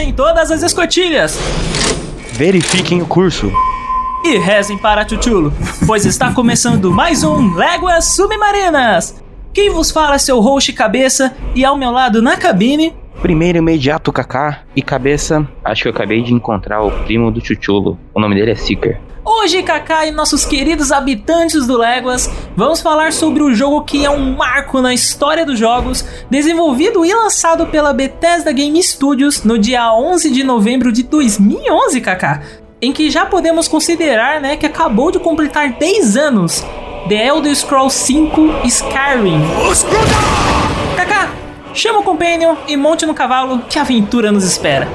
[0.00, 1.38] Fechem todas as escotilhas
[2.32, 3.52] Verifiquem o curso.
[4.24, 5.52] e rezem para Chuchulo,
[5.86, 9.22] pois está começando mais um Léguas Submarinas.
[9.52, 14.10] Quem vos fala é seu host cabeça e ao meu lado na cabine, Primeiro imediato
[14.10, 15.46] Kaká e cabeça.
[15.62, 17.98] Acho que eu acabei de encontrar o primo do Chuchulo.
[18.14, 18.98] O nome dele é Seeker.
[19.24, 24.10] Hoje Kaká e nossos queridos habitantes do Léguas, vamos falar sobre o jogo que é
[24.10, 29.92] um marco na história dos jogos, desenvolvido e lançado pela Bethesda Game Studios no dia
[29.92, 32.42] 11 de novembro de 2011, Kaká.
[32.82, 36.64] Em que já podemos considerar, né, que acabou de completar 10 anos.
[37.08, 39.42] The Elder Scrolls 5 Skyrim.
[40.96, 41.30] Kaká,
[41.74, 44.88] chama o Companion e monte no cavalo que a aventura nos espera.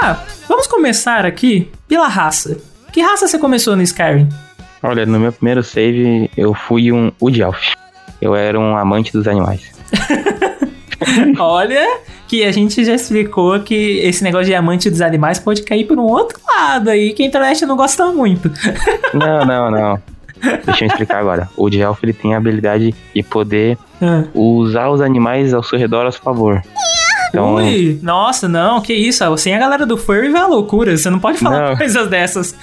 [0.00, 2.56] Kaká, vamos começar aqui pela raça.
[2.92, 4.28] Que raça você começou no Skyrim?
[4.82, 7.74] Olha, no meu primeiro save eu fui um Wood Elf.
[8.20, 9.70] Eu era um amante dos animais.
[11.38, 15.84] Olha, que a gente já explicou que esse negócio de amante dos animais pode cair
[15.84, 18.50] por um outro lado aí, que a internet não gosta muito.
[19.14, 20.02] Não, não, não.
[20.66, 21.48] Deixa eu explicar agora.
[21.56, 24.24] O Wood Elf ele tem a habilidade de poder Ah.
[24.34, 26.62] usar os animais ao seu redor a seu favor.
[27.28, 31.10] Então, Ui, nossa, não, que isso, assim a galera do furry vai à loucura, você
[31.10, 31.76] não pode falar Não.
[31.78, 32.54] coisas dessas.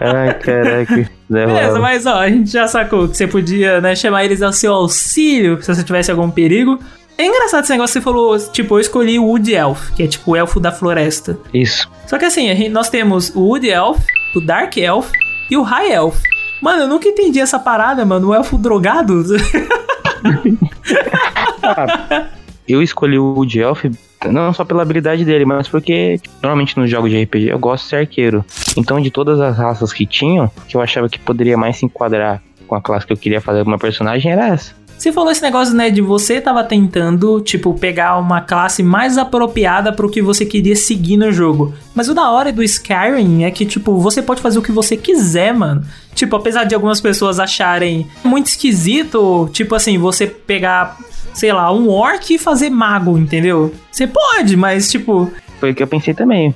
[0.00, 0.94] ai, caraca.
[1.28, 4.52] Beleza, Beleza, mas ó, a gente já sacou que você podia, né, chamar eles ao
[4.52, 6.78] seu auxílio se você tivesse algum perigo.
[7.18, 10.06] É engraçado esse negócio que você falou, tipo, eu escolhi o Wood Elf, que é
[10.06, 11.38] tipo o elfo da floresta.
[11.52, 11.90] Isso.
[12.06, 13.98] Só que assim, a gente- nós temos o Wood Elf,
[14.34, 15.10] o Dark Elf
[15.50, 16.20] e o High Elf.
[16.62, 18.28] Mano, eu nunca entendi essa parada, mano.
[18.28, 19.24] O elfo drogado?
[22.68, 23.84] Eu escolhi o Wood Elf
[24.30, 27.84] não só pela habilidade dele, mas porque tipo, normalmente nos jogos de RPG eu gosto
[27.84, 28.44] de ser arqueiro.
[28.76, 32.42] Então, de todas as raças que tinham, que eu achava que poderia mais se enquadrar
[32.66, 34.74] com a classe que eu queria fazer com meu personagem era essa.
[34.98, 39.92] Você falou esse negócio, né, de você tava tentando, tipo, pegar uma classe mais apropriada
[39.92, 41.74] pro que você queria seguir no jogo.
[41.94, 44.96] Mas o da hora do Skyrim é que, tipo, você pode fazer o que você
[44.96, 45.84] quiser, mano.
[46.14, 50.96] Tipo, apesar de algumas pessoas acharem muito esquisito, tipo assim, você pegar,
[51.36, 53.72] sei lá, um orc e fazer mago, entendeu?
[53.92, 55.30] Você pode, mas, tipo,
[55.60, 56.54] Foi o que eu pensei também.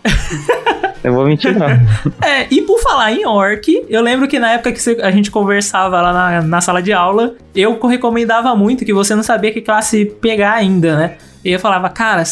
[1.04, 1.68] eu vou mentir, não.
[2.26, 6.00] É, e por falar em orc, eu lembro que na época que a gente conversava
[6.00, 10.06] lá na, na sala de aula, eu recomendava muito que você não sabia que classe
[10.06, 11.16] pegar ainda, né?
[11.44, 12.22] E eu falava, cara,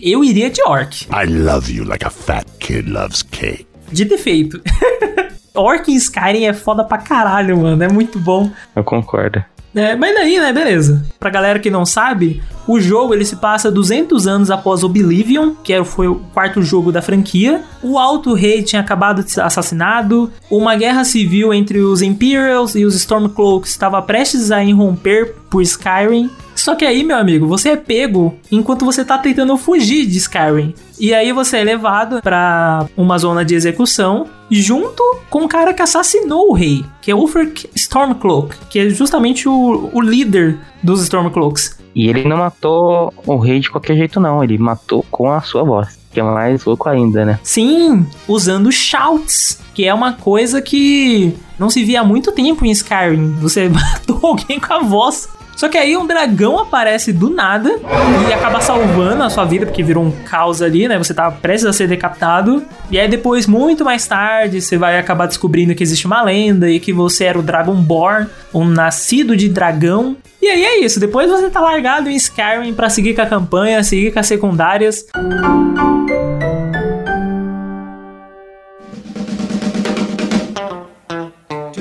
[0.00, 3.66] eu iria de orc, I love you like a fat kid loves cake.
[3.92, 4.62] de defeito.
[5.54, 8.50] orc em Skyrim é foda pra caralho, mano, é muito bom.
[8.74, 9.44] Eu concordo.
[9.74, 11.04] É, mas daí, né, beleza.
[11.18, 15.82] Pra galera que não sabe, o jogo ele se passa 200 anos após Oblivion, que
[15.84, 17.62] foi o quarto jogo da franquia.
[17.82, 20.32] O Alto Rei tinha acabado de ser assassinado.
[20.50, 26.30] Uma guerra civil entre os Imperials e os Stormcloaks estava prestes a irromper por Skyrim.
[26.54, 30.74] Só que aí, meu amigo, você é pego enquanto você tá tentando fugir de Skyrim.
[30.98, 35.82] E aí você é levado pra uma zona de execução junto com o cara que
[35.82, 41.78] assassinou o rei, que é Ulfric Stormcloak, que é justamente o, o líder dos Stormcloaks.
[41.94, 44.44] E ele não matou o rei de qualquer jeito, não.
[44.44, 45.98] Ele matou com a sua voz.
[46.12, 47.40] Que é mais louco ainda, né?
[47.42, 52.70] Sim, usando shouts, que é uma coisa que não se via há muito tempo em
[52.70, 53.32] Skyrim.
[53.40, 55.28] Você matou alguém com a voz.
[55.58, 57.80] Só que aí um dragão aparece do nada
[58.28, 60.96] e acaba salvando a sua vida, porque virou um caos ali, né?
[60.96, 62.62] Você tá prestes a ser decapitado.
[62.92, 66.78] E aí depois, muito mais tarde, você vai acabar descobrindo que existe uma lenda e
[66.78, 70.16] que você era o Dragonborn, um nascido de dragão.
[70.40, 73.82] E aí é isso, depois você tá largado em Skyrim pra seguir com a campanha,
[73.82, 75.06] seguir com as secundárias.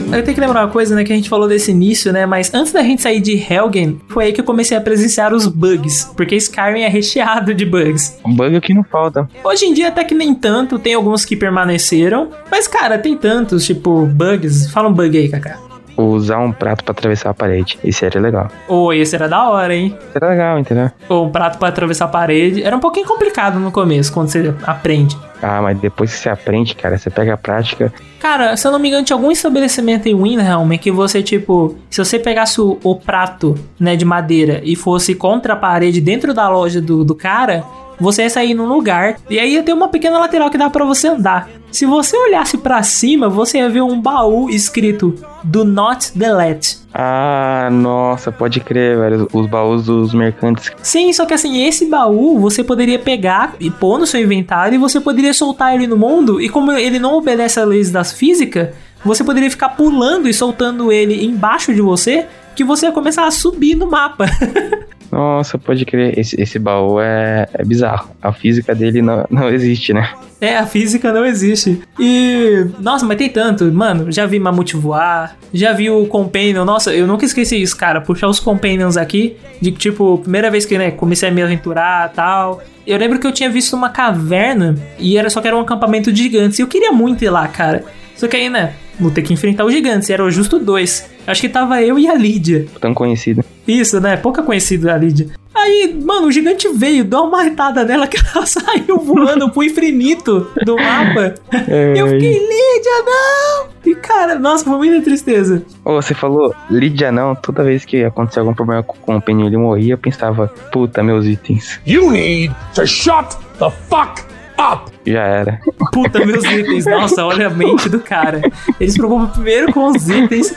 [0.08, 2.54] Eu tenho que lembrar uma coisa, né, que a gente falou desse início, né, mas
[2.54, 6.12] antes da gente sair de Helgen, foi aí que eu comecei a presenciar os bugs,
[6.16, 8.18] porque Skyrim é recheado de bugs.
[8.26, 9.30] Um bug que não falta.
[9.44, 13.66] Hoje em dia até que nem tanto, tem alguns que permaneceram, mas cara, tem tantos,
[13.66, 14.72] tipo, bugs.
[14.72, 15.67] Fala um bug aí, Kaká.
[15.98, 17.80] Usar um prato pra atravessar a parede.
[17.84, 18.50] Isso era legal.
[18.68, 19.98] Ô, esse era da hora, hein?
[20.00, 20.92] Isso era legal, entendeu?
[21.10, 22.64] Ou um prato pra atravessar a parede.
[22.64, 25.18] Era um pouquinho complicado no começo, quando você aprende.
[25.42, 27.94] Ah, mas depois que você aprende, cara, você pega a prática.
[28.20, 32.04] Cara, se eu não me engano, tinha algum estabelecimento em Windhelm que você, tipo, se
[32.04, 36.50] você pegasse o, o prato, né, de madeira e fosse contra a parede dentro da
[36.50, 37.64] loja do, do cara,
[38.00, 40.86] você ia sair num lugar e aí ia ter uma pequena lateral que dá para
[40.86, 41.50] você andar.
[41.72, 45.14] Se você olhasse para cima, você ia ver um baú escrito
[45.44, 46.78] Do Not Delete.
[46.94, 49.28] Ah, nossa, pode crer, velho.
[49.34, 50.72] Os baús dos mercantes.
[50.82, 54.80] Sim, só que assim, esse baú você poderia pegar e pôr no seu inventário e
[54.80, 56.42] você poderia soltar ele no mundo.
[56.42, 58.70] E como ele não obedece às leis das físicas,
[59.04, 63.32] você poderia ficar pulando e soltando ele embaixo de você, que você ia começar a
[63.32, 64.26] subir no mapa.
[65.18, 66.18] Nossa, pode crer.
[66.18, 68.12] Esse, esse baú é, é bizarro.
[68.22, 70.12] A física dele não, não existe, né?
[70.40, 71.82] É, a física não existe.
[72.00, 72.68] E.
[72.80, 73.66] Nossa, mas tem tanto.
[73.74, 75.36] Mano, já vi Mamute voar.
[75.52, 76.64] Já vi o Companion.
[76.64, 78.00] Nossa, eu nunca esqueci isso, cara.
[78.00, 79.36] Puxar os Companions aqui.
[79.60, 82.62] De tipo, primeira vez que né, comecei a me aventurar tal.
[82.86, 84.76] Eu lembro que eu tinha visto uma caverna.
[85.00, 86.60] E era só que era um acampamento de gigantes.
[86.60, 87.84] E eu queria muito ir lá, cara.
[88.16, 88.76] Só que aí, né?
[89.00, 90.10] Vou ter que enfrentar os gigantes.
[90.10, 91.10] E eram justo dois.
[91.26, 92.66] Acho que tava eu e a Lídia.
[92.80, 93.44] Tão conhecido.
[93.68, 94.18] Isso, né?
[94.18, 95.28] Pouca conhecida a Lídia.
[95.54, 100.52] Aí, mano, o gigante veio, deu uma marretada nela que ela saiu voando pro infinito
[100.64, 101.34] do mapa.
[101.68, 103.68] É, Eu fiquei, Lídia, não!
[103.86, 105.64] E cara, nossa, foi muita tristeza.
[105.84, 109.58] Ô, você falou Lídia não, toda vez que acontecia algum problema com o Penny ele
[109.58, 111.80] morria, eu pensava, puta, meus itens.
[111.88, 114.22] You need to shut the fuck
[114.60, 114.92] up!
[115.08, 115.60] Já era.
[115.92, 116.86] Puta, meus itens.
[116.86, 118.42] Nossa, olha a mente do cara.
[118.80, 120.54] Eles preocupam primeiro com os itens.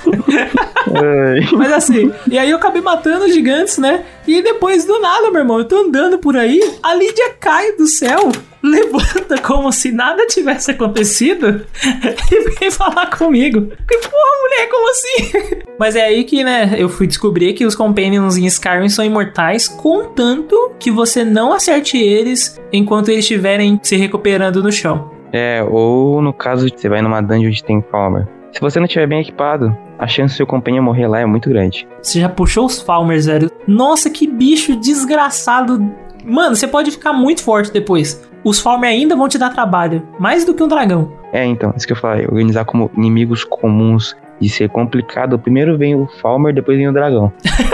[1.56, 4.04] Mas assim, e aí eu acabei matando os gigantes, né?
[4.26, 7.86] E depois do nada, meu irmão, eu tô andando por aí, a Lídia cai do
[7.86, 8.30] céu,
[8.62, 11.64] levanta como se nada tivesse acontecido
[12.30, 13.72] e vem falar comigo.
[13.88, 15.58] Que porra, mulher, como assim?
[15.78, 19.66] Mas é aí que, né, eu fui descobrir que os Companions em Skyrim são imortais,
[19.66, 25.10] contanto que você não acerte eles enquanto eles estiverem se recuperando no chão.
[25.32, 28.26] É, ou no caso de você vai numa dungeon onde tem Falmer.
[28.52, 31.48] Se você não estiver bem equipado, a chance do seu companheiro morrer lá é muito
[31.48, 31.86] grande.
[32.02, 33.50] Você já puxou os Falmers, velho.
[33.66, 35.78] Nossa, que bicho desgraçado.
[36.24, 38.28] Mano, você pode ficar muito forte depois.
[38.42, 40.02] Os Falmer ainda vão te dar trabalho.
[40.18, 41.12] Mais do que um dragão.
[41.32, 45.38] É, então, isso que eu falei, organizar como inimigos comuns de ser complicado.
[45.38, 47.32] Primeiro vem o Falmer, depois vem o dragão.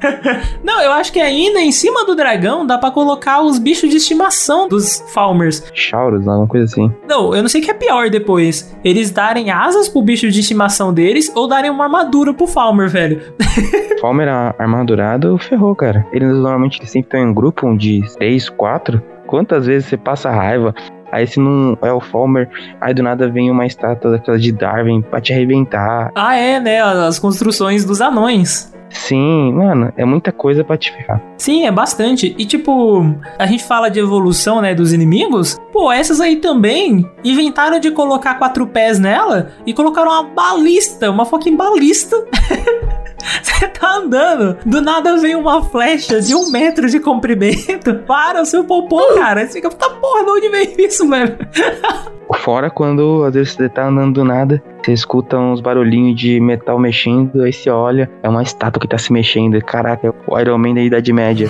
[0.62, 3.96] Não, eu acho que ainda em cima do dragão dá pra colocar os bichos de
[3.96, 5.62] estimação dos Falmers.
[5.74, 6.92] Chauros, alguma coisa assim.
[7.08, 8.74] Não, eu não sei o que é pior depois.
[8.84, 13.20] Eles darem asas pro bicho de estimação deles ou darem uma armadura pro Falmer, velho.
[14.00, 16.06] Falmer armadurado, ferrou, cara.
[16.12, 19.02] Eles normalmente sempre estão em grupo, um de 3, 4.
[19.26, 20.74] Quantas vezes você passa raiva?
[21.14, 22.48] Aí se não é o Falmer,
[22.80, 26.10] aí do nada vem uma estátua daquela de Darwin pra te arrebentar.
[26.12, 26.82] Ah, é, né?
[26.82, 28.73] As construções dos anões.
[28.90, 31.20] Sim, mano, é muita coisa pra te ferrar.
[31.36, 32.34] Sim, é bastante.
[32.38, 33.02] E tipo,
[33.38, 35.58] a gente fala de evolução, né, dos inimigos.
[35.72, 41.24] Pô, essas aí também inventaram de colocar quatro pés nela e colocaram uma balista, uma
[41.24, 42.16] fucking balista.
[43.42, 48.46] Você tá andando, do nada vem uma flecha de um metro de comprimento para o
[48.46, 49.46] seu popô, cara.
[49.46, 51.36] Você fica, puta porra, de onde veio isso, velho?
[52.36, 56.78] Fora quando às vezes você tá andando do nada, você escuta uns barulhinhos de metal
[56.78, 59.60] mexendo, aí você olha, é uma estátua que tá se mexendo.
[59.62, 61.48] Caraca, é o Iron Man da Idade Média.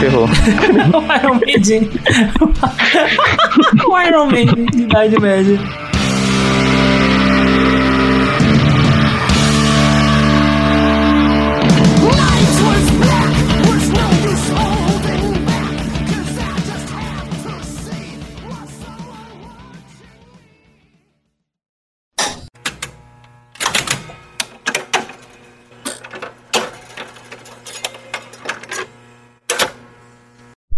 [0.00, 0.26] Ferrou.
[0.26, 1.88] o Iron Man de...
[3.86, 5.91] o Iron Man de Idade Média.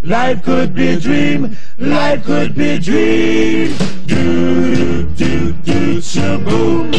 [0.04, 3.73] Life could be a dream, life could be a dream.
[4.06, 6.90] Do, do, do, do, shaboom.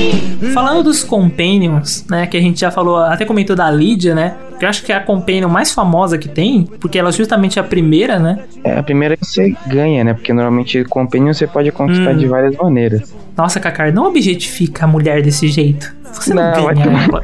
[0.54, 4.66] Falando dos Companions, né, que a gente já falou, até comentou da Lídia, né, que
[4.66, 7.64] eu acho que é a Companion mais famosa que tem, porque ela é justamente a
[7.64, 10.14] primeira, né, É a primeira que você ganha, né?
[10.14, 12.18] Porque normalmente Companion você pode conquistar Hum.
[12.18, 13.14] de várias maneiras.
[13.38, 15.94] Nossa, Kakar, não objetifica a mulher desse jeito.
[16.14, 17.22] Você não, Não, vai ganha tomar-.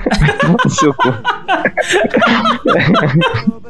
[0.63, 1.13] No seu cu.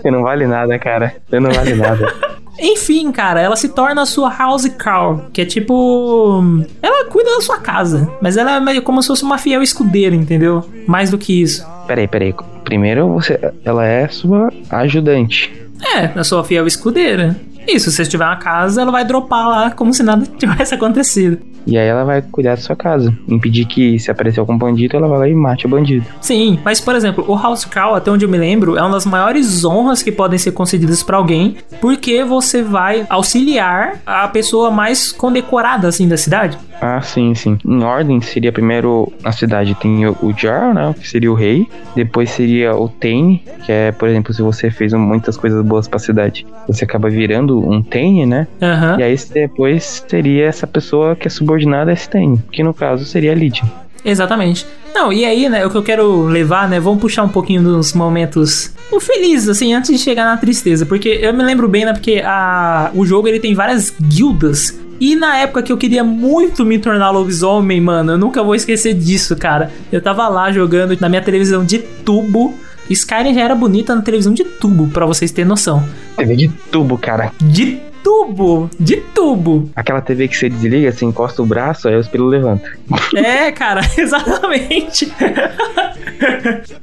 [0.02, 1.16] Você não vale nada, cara.
[1.30, 2.14] Você não vale nada.
[2.60, 6.44] Enfim, cara, ela se torna a sua house cow, que é tipo.
[6.82, 10.16] Ela cuida da sua casa, mas ela é meio como se fosse uma fiel escudeira,
[10.16, 10.64] entendeu?
[10.86, 11.66] Mais do que isso.
[11.88, 12.36] Peraí, peraí.
[12.64, 15.52] Primeiro você, ela é sua ajudante.
[15.96, 17.36] É, a sua fiel escudeira.
[17.68, 21.40] Isso, se você tiver uma casa, ela vai dropar lá como se nada tivesse acontecido.
[21.66, 23.14] E aí ela vai cuidar da sua casa.
[23.28, 26.06] Impedir que se aparecer algum bandido, ela vai lá e mate o bandido.
[26.20, 29.06] Sim, mas por exemplo, o House Call, até onde eu me lembro, é uma das
[29.06, 35.12] maiores honras que podem ser concedidas pra alguém, porque você vai auxiliar a pessoa mais
[35.12, 36.58] condecorada assim da cidade.
[36.82, 37.60] Ah, sim, sim.
[37.64, 40.96] Em ordem, seria primeiro na cidade tem o, o Jar, né?
[41.00, 41.68] Que seria o rei.
[41.96, 46.00] Depois seria o Tane, que é, por exemplo, se você fez muitas coisas boas pra
[46.00, 48.48] cidade, você acaba virando um Tane, né?
[48.60, 48.98] Aham.
[49.00, 53.32] E aí depois seria essa pessoa que é subordinada esse Tane, que no caso seria
[53.32, 53.64] a Lydia.
[54.04, 54.66] Exatamente.
[54.96, 57.94] Não, e aí, né, o que eu quero levar, né, vamos puxar um pouquinho dos
[57.94, 62.22] momentos felizes, assim, antes de chegar na tristeza, porque eu me lembro bem, né, porque
[62.26, 66.78] a, o jogo, ele tem várias guildas, e na época que eu queria muito me
[66.78, 69.72] tornar lobisomem, mano, eu nunca vou esquecer disso, cara.
[69.92, 72.54] Eu tava lá jogando na minha televisão de tubo,
[72.88, 75.84] Skyrim já era bonita na televisão de tubo, pra vocês terem noção.
[76.18, 77.32] TV de tubo, cara.
[77.42, 79.70] De tubo, de tubo.
[79.76, 82.70] Aquela TV que você desliga, você encosta o braço, aí o espelho levanta.
[83.16, 85.12] É, cara, exatamente.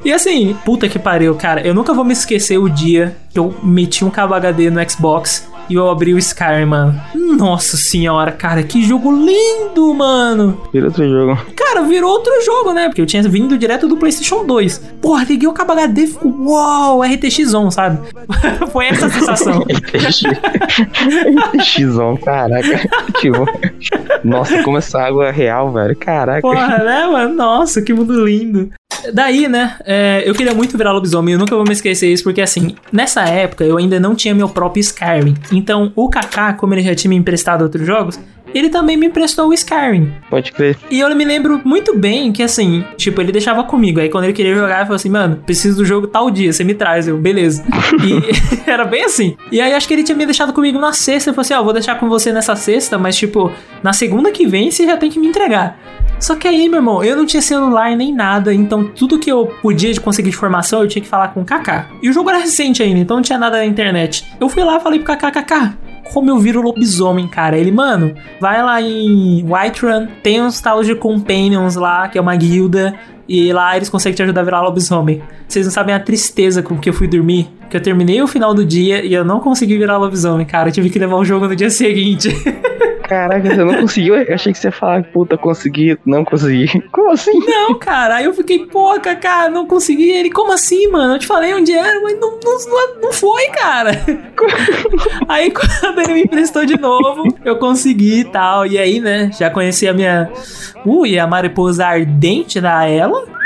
[0.05, 1.61] e assim, puta que pariu, cara.
[1.67, 5.49] Eu nunca vou me esquecer o dia que eu meti um cabo HD no Xbox
[5.69, 7.01] e eu abri o Skyrim, mano.
[7.15, 10.61] Nossa senhora, cara, que jogo lindo, mano.
[10.73, 11.39] Vira outro jogo.
[11.55, 12.89] Cara, virou outro jogo, né?
[12.89, 14.79] Porque eu tinha vindo direto do PlayStation 2.
[15.01, 17.99] Porra, liguei o cabo HD e ficou, uau, RTX on, sabe?
[18.73, 19.65] Foi essa a sensação.
[19.69, 20.23] RTX.
[21.55, 22.89] RTX-on, caraca.
[23.19, 23.47] Tipo,
[24.23, 25.97] nossa, como essa água é real, velho.
[25.97, 26.41] Caraca.
[26.41, 27.35] Porra, né, mano?
[27.35, 28.71] Nossa, que mundo lindo.
[29.13, 32.41] Daí, né, é, eu queria muito virar lobisomem, eu nunca vou me esquecer isso, porque
[32.41, 35.37] assim, nessa época eu ainda não tinha meu próprio Skyrim.
[35.59, 38.19] Então, o Kaká, como ele já tinha me emprestado outros jogos,
[38.55, 40.13] ele também me emprestou o Skyrim.
[40.31, 40.79] Pode crer.
[40.91, 44.01] E eu me lembro muito bem que, assim, tipo, ele deixava comigo.
[44.01, 46.63] Aí quando ele queria jogar, ele falou assim, mano, preciso do jogo tal dia, você
[46.63, 47.09] me traz.
[47.09, 47.65] Eu, beleza.
[47.99, 48.23] E
[48.71, 49.37] era bem assim.
[49.51, 51.31] E aí acho que ele tinha me deixado comigo na sexta.
[51.31, 53.51] Ele falou assim, ó, vou deixar com você nessa sexta, mas, tipo,
[53.83, 55.81] na segunda que vem você já tem que me entregar.
[56.21, 59.47] Só que aí, meu irmão, eu não tinha celular nem nada, então tudo que eu
[59.63, 61.87] podia de conseguir de informação eu tinha que falar com o Kaká.
[62.03, 64.25] E o jogo era recente ainda, então não tinha nada na internet.
[64.41, 65.75] Eu fui lá e falei pro Kaká, Kaká,
[66.13, 67.57] como eu viro lobisomem, cara.
[67.57, 72.35] Ele, mano, vai lá em Whiterun, tem uns talos de Companions lá, que é uma
[72.37, 72.95] guilda,
[73.29, 75.23] e lá eles conseguem te ajudar a virar lobisomem.
[75.47, 77.51] Vocês não sabem a tristeza com que eu fui dormir.
[77.69, 80.71] Que eu terminei o final do dia e eu não consegui virar lobisomem, cara.
[80.71, 82.31] Eu tive que levar o jogo no dia seguinte.
[83.09, 84.17] Caraca, você não conseguiu?
[84.17, 86.81] Eu achei que você ia falar, puta, consegui, não consegui.
[86.93, 87.33] Como assim?
[87.39, 90.11] Não, cara, aí eu fiquei, pô, Kaká, não consegui.
[90.11, 91.15] Ele, como assim, mano?
[91.15, 93.93] Eu te falei onde era, mas não, não, não foi, cara.
[95.27, 98.67] aí quando ele me emprestou de novo, eu consegui e tal.
[98.67, 100.31] E aí, né, já conheci a minha.
[100.85, 103.38] Ui, a mariposa ardente da ela.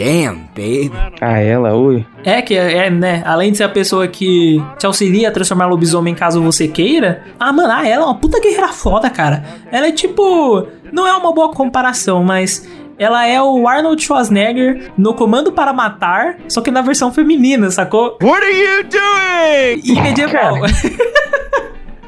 [0.00, 0.90] Damn, babe.
[1.20, 2.06] Ah, ela, ui.
[2.24, 3.22] É, que é, é, né?
[3.26, 7.22] Além de ser a pessoa que te auxilia a transformar lobisomem caso você queira.
[7.38, 9.44] Ah, mano, ah, ela é uma puta guerreira foda, cara.
[9.70, 10.66] Ela é tipo.
[10.90, 12.66] Não é uma boa comparação, mas.
[12.98, 18.18] Ela é o Arnold Schwarzenegger no Comando para Matar, só que na versão feminina, sacou?
[18.22, 19.80] What are you doing?
[19.84, 20.56] E medieval.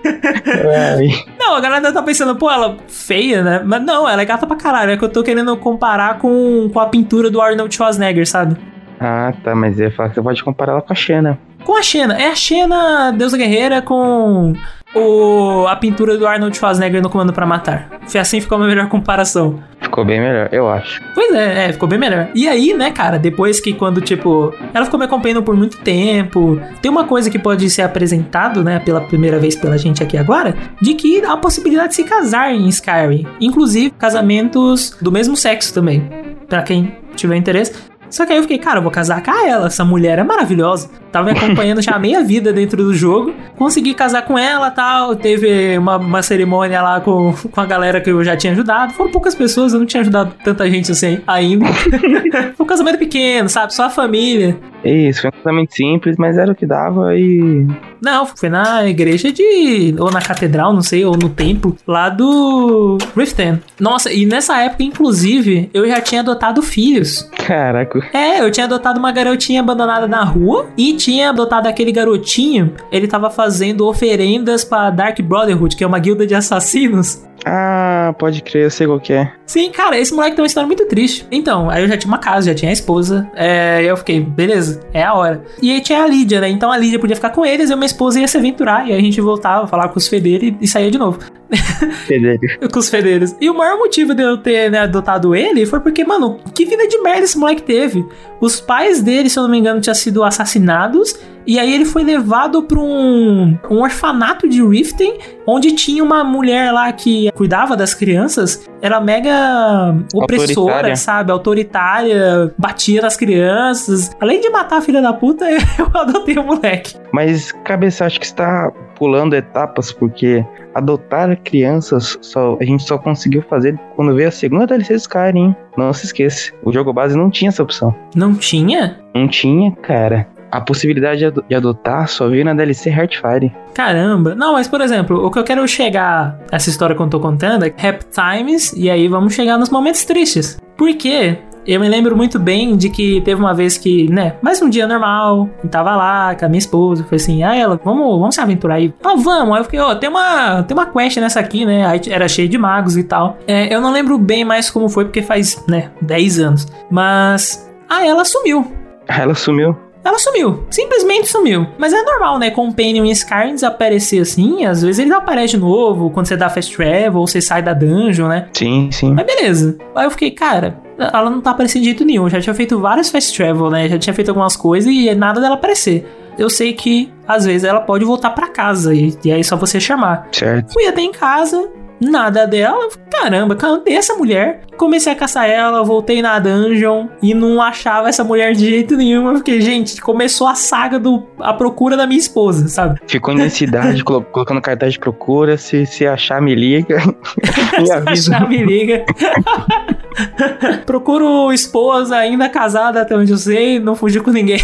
[1.38, 3.62] Não, a galera tá pensando, pô, ela feia, né?
[3.64, 4.92] Mas não, ela é gata pra caralho.
[4.92, 8.56] É que eu tô querendo comparar com, com a pintura do Arnold Schwarzenegger, sabe?
[9.00, 11.38] Ah, tá, mas eu ia falar que você pode comparar ela com a Xena.
[11.64, 12.20] Com a Xena.
[12.20, 14.54] É a Xena, deusa guerreira, com
[14.94, 17.88] o, a pintura do Arnold Schwarzenegger no Comando pra Matar.
[18.06, 19.62] Foi assim ficou uma melhor comparação.
[19.80, 21.00] Ficou bem melhor, eu acho.
[21.14, 22.28] Pois é, é, ficou bem melhor.
[22.34, 26.60] E aí, né, cara, depois que quando, tipo, ela ficou me acompanhando por muito tempo,
[26.80, 30.54] tem uma coisa que pode ser apresentado, né, pela primeira vez pela gente aqui agora,
[30.80, 33.26] de que há a possibilidade de se casar em Skyrim.
[33.40, 36.08] Inclusive, casamentos do mesmo sexo também.
[36.48, 37.72] Pra quem tiver interesse.
[38.08, 39.66] Só que aí eu fiquei, cara, eu vou casar com ela.
[39.68, 40.90] Essa mulher é maravilhosa.
[41.12, 43.34] Tava me acompanhando já a meia vida dentro do jogo.
[43.56, 45.14] Consegui casar com ela tal.
[45.14, 48.94] Teve uma, uma cerimônia lá com, com a galera que eu já tinha ajudado.
[48.94, 51.66] Foram poucas pessoas, eu não tinha ajudado tanta gente assim ainda.
[52.56, 53.74] Foi um casamento pequeno, sabe?
[53.74, 54.56] Só a família.
[54.84, 57.66] Isso, foi um casamento simples, mas era o que dava e.
[58.00, 59.94] Não, foi na igreja de.
[59.98, 63.60] Ou na catedral, não sei, ou no templo, lá do Riften.
[63.78, 67.30] Nossa, e nessa época, inclusive, eu já tinha adotado filhos.
[67.46, 68.00] Caraca.
[68.12, 72.74] É, eu tinha adotado uma garotinha abandonada na rua e tinha adotado aquele garotinho.
[72.90, 77.24] Ele tava fazendo oferendas pra Dark Brotherhood, que é uma guilda de assassinos.
[77.44, 79.32] Ah, pode crer, eu sei qual que é.
[79.46, 81.26] Sim, cara, esse moleque tem uma história muito triste.
[81.30, 83.30] Então, aí eu já tinha uma casa, já tinha a esposa.
[83.34, 85.42] É, e eu fiquei, beleza, é a hora.
[85.60, 86.48] E aí tinha a Lídia, né?
[86.48, 88.88] Então a Lídia podia ficar com eles e a minha esposa ia se aventurar.
[88.88, 91.18] E aí a gente voltava, falar com os fedeiros e, e saía de novo.
[92.06, 92.68] Federico.
[92.70, 93.34] com os fedeiros.
[93.40, 96.86] E o maior motivo de eu ter né, adotado ele foi porque, mano, que vida
[96.88, 98.06] de merda esse moleque teve.
[98.40, 102.02] Os pais dele, se eu não me engano, tinham sido assassinados E aí ele foi
[102.04, 107.94] levado pra um, um orfanato de Riften, onde tinha uma mulher lá que cuidava das
[107.94, 108.68] crianças.
[108.80, 111.32] Era mega opressora, sabe?
[111.32, 114.10] Autoritária, batia nas crianças.
[114.20, 116.96] Além de matar a filha da puta, eu adotei o moleque.
[117.12, 120.44] Mas, cabeça, acho que está pulando etapas, porque
[120.74, 125.54] adotar crianças só, a gente só conseguiu fazer quando veio a segunda DLC Skyrim.
[125.76, 126.52] Não se esqueça.
[126.62, 127.94] O jogo base não tinha essa opção.
[128.14, 128.98] Não tinha?
[129.14, 130.26] Não tinha, cara.
[130.52, 133.50] A possibilidade de ado- de adotar só veio na DLC Heartfire.
[133.74, 134.34] Caramba.
[134.34, 137.64] Não, mas por exemplo, o que eu quero chegar, essa história que eu tô contando,
[137.64, 140.58] é Rap Times, e aí vamos chegar nos momentos tristes.
[140.76, 141.38] Por quê?
[141.64, 144.84] Eu me lembro muito bem de que teve uma vez que, né, mais um dia
[144.86, 148.40] normal, e tava lá com a minha esposa, foi assim, ah, ela, vamos, vamos se
[148.40, 148.92] aventurar aí.
[149.04, 149.54] Ah, vamos.
[149.54, 152.48] Aí eu fiquei, ó, tem uma, tem uma quest nessa aqui, né, aí era cheio
[152.48, 153.38] de magos e tal.
[153.46, 156.66] É, eu não lembro bem mais como foi, porque faz, né, 10 anos.
[156.90, 158.70] Mas, ah, ela sumiu.
[159.08, 159.76] Ela sumiu.
[160.04, 161.66] Ela sumiu, simplesmente sumiu.
[161.78, 162.50] Mas é normal, né?
[162.50, 166.76] Companion em Skyrim desaparecer assim, às vezes ele aparece de novo quando você dá fast
[166.76, 168.48] travel ou você sai da dungeon, né?
[168.52, 169.12] Sim, sim.
[169.14, 169.78] Mas beleza.
[169.94, 172.28] Aí eu fiquei, cara, ela não tá aparecendo de jeito nenhum.
[172.28, 173.88] Já tinha feito vários fast travel, né?
[173.88, 176.04] Já tinha feito algumas coisas e nada dela aparecer.
[176.38, 179.56] Eu sei que às vezes ela pode voltar pra casa e, e aí é só
[179.56, 180.28] você chamar.
[180.32, 180.72] Certo.
[180.72, 181.70] Fui até em casa,
[182.02, 182.88] nada dela.
[183.10, 184.62] Caramba, cadê essa mulher?
[184.76, 189.28] Comecei a caçar ela, voltei na dungeon e não achava essa mulher de jeito nenhum.
[189.30, 193.00] Eu fiquei, gente, começou a saga do a procura da minha esposa, sabe?
[193.06, 195.56] Ficou em cidade, colo- colocando cartaz de procura.
[195.56, 196.96] Se, se achar, me liga.
[197.78, 198.36] me Se avisa.
[198.36, 199.04] achar, me liga.
[200.86, 204.58] Procuro esposa ainda casada até onde eu sei, não fugiu com ninguém.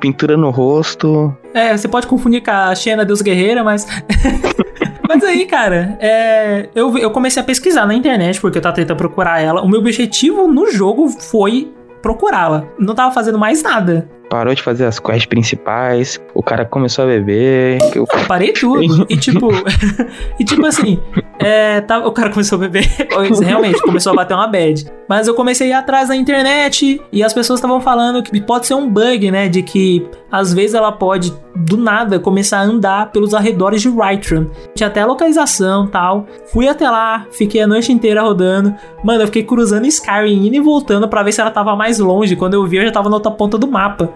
[0.00, 1.36] Pintura no rosto.
[1.54, 3.86] É, você pode confundir com a Xena Deus Guerreira, mas.
[5.08, 8.96] Mas aí, cara, é, eu, eu comecei a pesquisar na internet, porque eu tava tentando
[8.96, 9.62] procurar ela.
[9.62, 12.64] O meu objetivo no jogo foi procurá-la.
[12.78, 14.08] Não tava fazendo mais nada.
[14.32, 16.18] Parou de fazer as quests principais.
[16.34, 17.76] O cara começou a beber.
[17.94, 19.04] Eu- Eu parei tudo.
[19.10, 19.50] E tipo.
[20.40, 20.98] e tipo assim.
[21.38, 22.86] É, tá- o cara começou a beber.
[23.44, 24.86] Realmente, começou a bater uma bad.
[25.06, 28.66] Mas eu comecei a ir atrás na internet e as pessoas estavam falando que pode
[28.66, 29.48] ser um bug, né?
[29.50, 34.46] De que às vezes ela pode, do nada, começar a andar pelos arredores de Whiterun.
[34.74, 36.26] Tinha até a localização tal.
[36.46, 38.74] Fui até lá, fiquei a noite inteira rodando.
[39.04, 42.34] Mano, eu fiquei cruzando Skyrim, indo e voltando pra ver se ela tava mais longe.
[42.36, 44.08] Quando eu vi, eu já tava na outra ponta do mapa.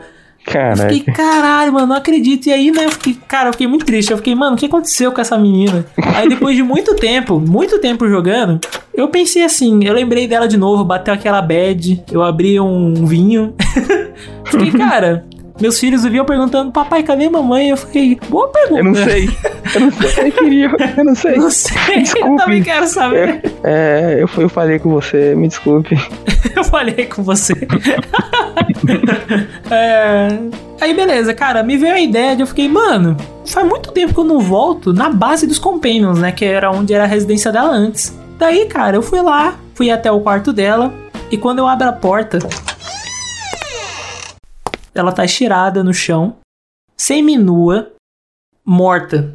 [0.47, 0.89] Eu Caraca.
[0.95, 2.47] fiquei, caralho, mano, não acredito.
[2.47, 4.11] E aí, né, eu fiquei, cara, eu fiquei muito triste.
[4.13, 5.85] Eu fiquei, mano, o que aconteceu com essa menina?
[6.15, 8.61] Aí depois de muito tempo, muito tempo jogando,
[8.95, 13.55] eu pensei assim, eu lembrei dela de novo, bateu aquela bad, eu abri um vinho.
[14.47, 15.25] fiquei, cara,
[15.61, 17.71] meus filhos viviam perguntando, papai, cadê mamãe?
[17.71, 18.79] Eu fiquei, boa pergunta.
[18.81, 19.29] Eu não sei.
[19.75, 20.29] Eu não sei.
[20.29, 20.71] Eu queria.
[20.97, 21.37] Eu não sei.
[21.39, 22.37] Não sei, eu Desculpe.
[22.45, 23.41] também quero saber.
[23.65, 25.97] É, eu, fui- eu falei com você, me desculpe.
[26.55, 27.53] Eu falei com você.
[29.69, 30.29] É,
[30.81, 34.21] Aí, beleza, cara, me veio a ideia de eu fiquei, mano, faz muito tempo que
[34.21, 36.33] eu não volto na base dos Companions, né?
[36.33, 38.17] Que era onde era a residência dela antes.
[38.39, 40.93] Daí, cara, eu fui lá, fui até o quarto dela,
[41.31, 42.39] e quando eu abro a porta,
[44.95, 46.37] ela tá estirada no chão,
[46.97, 47.93] semi-nua,
[48.65, 49.35] morta.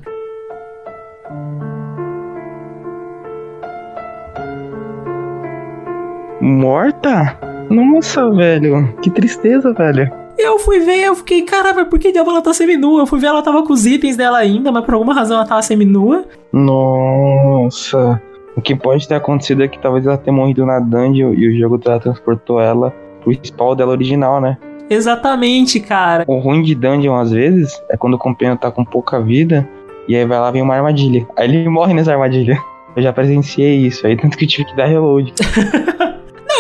[6.40, 7.51] Morta?
[7.72, 8.94] Nossa, velho.
[9.02, 10.12] Que tristeza, velho.
[10.38, 13.02] Eu fui ver, eu fiquei, caramba, por que diabo ela tá semi-nua?
[13.02, 15.46] Eu fui ver, ela tava com os itens dela ainda, mas por alguma razão ela
[15.46, 16.26] tava semi-nua.
[16.52, 18.22] Nossa.
[18.56, 21.58] O que pode ter acontecido é que talvez ela tenha morrido na dungeon e o
[21.58, 24.58] jogo transportou ela pro spawn dela original, né?
[24.90, 26.26] Exatamente, cara.
[26.28, 29.68] O ruim de dungeon, às vezes, é quando o companheiro tá com pouca vida
[30.08, 31.26] e aí vai lá vem uma armadilha.
[31.38, 32.58] Aí ele morre nessa armadilha.
[32.96, 35.34] Eu já presenciei isso, aí tanto que eu tive que dar reload.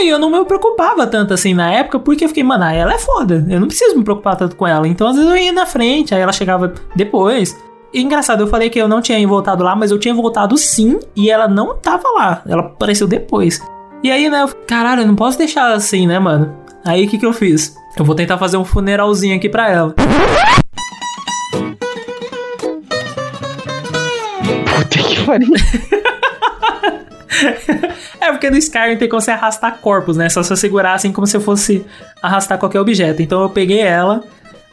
[0.01, 2.97] E eu não me preocupava tanto assim na época, porque eu fiquei, mano, ela é
[2.97, 3.45] foda.
[3.47, 4.87] Eu não preciso me preocupar tanto com ela.
[4.87, 7.55] Então, às vezes eu ia na frente, aí ela chegava depois.
[7.93, 10.99] E, engraçado, eu falei que eu não tinha voltado lá, mas eu tinha voltado sim,
[11.15, 12.41] e ela não tava lá.
[12.47, 13.61] Ela apareceu depois.
[14.03, 16.55] E aí, né, eu, caralho, eu não posso deixar assim, né, mano?
[16.83, 17.75] Aí o que que eu fiz?
[17.95, 19.93] Eu vou tentar fazer um funeralzinho aqui pra ela.
[24.65, 25.49] Puta que pariu.
[28.21, 30.29] É, porque no Skyrim tem como você arrastar corpos, né?
[30.29, 31.83] Só se eu segurar assim como se eu fosse
[32.21, 33.21] arrastar qualquer objeto.
[33.21, 34.23] Então eu peguei ela,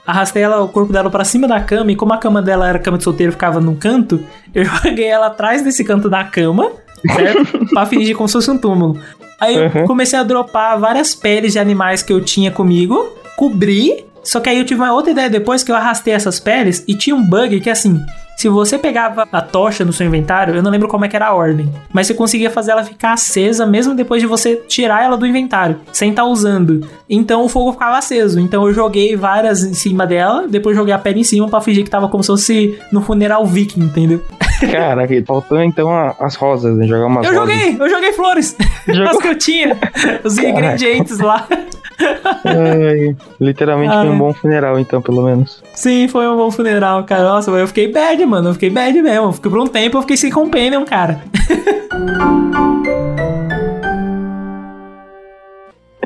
[0.06, 2.78] arrastei ela, o corpo dela pra cima da cama, e como a cama dela era
[2.78, 4.22] cama de solteiro ficava num canto,
[4.54, 6.70] eu joguei ela atrás desse canto da cama,
[7.14, 7.66] certo?
[7.72, 9.00] pra fingir como se fosse um túmulo.
[9.40, 9.86] Aí eu Uhum.
[9.86, 14.58] comecei a dropar várias peles de animais que eu tinha comigo, cobri, Só que aí
[14.58, 17.60] eu tive uma outra ideia depois que eu arrastei essas peles e tinha um bug
[17.60, 17.98] que assim,
[18.36, 21.28] se você pegava a tocha no seu inventário, eu não lembro como é que era
[21.28, 25.16] a ordem, mas você conseguia fazer ela ficar acesa mesmo depois de você tirar ela
[25.16, 26.86] do inventário, sem estar usando.
[27.08, 28.38] Então o fogo ficava aceso.
[28.38, 31.82] Então eu joguei várias em cima dela, depois joguei a pele em cima pra fingir
[31.82, 34.22] que tava como se fosse no funeral viking, entendeu?
[34.70, 35.88] Caraca, faltou então
[36.20, 36.86] as rosas, né?
[36.86, 37.48] Jogar umas Eu rosas.
[37.56, 38.54] joguei, eu joguei flores.
[38.86, 39.08] Jogou?
[39.10, 39.78] As que eu tinha,
[40.22, 40.50] os Caraca.
[40.58, 41.48] ingredientes lá.
[42.44, 45.62] Ai, literalmente foi um bom funeral, então, pelo menos.
[45.74, 47.24] Sim, foi um bom funeral, cara.
[47.24, 48.50] Nossa, eu fiquei bad, mano.
[48.50, 49.32] Eu fiquei bad mesmo.
[49.32, 51.20] Fiquei por um tempo, eu fiquei sem companion, cara.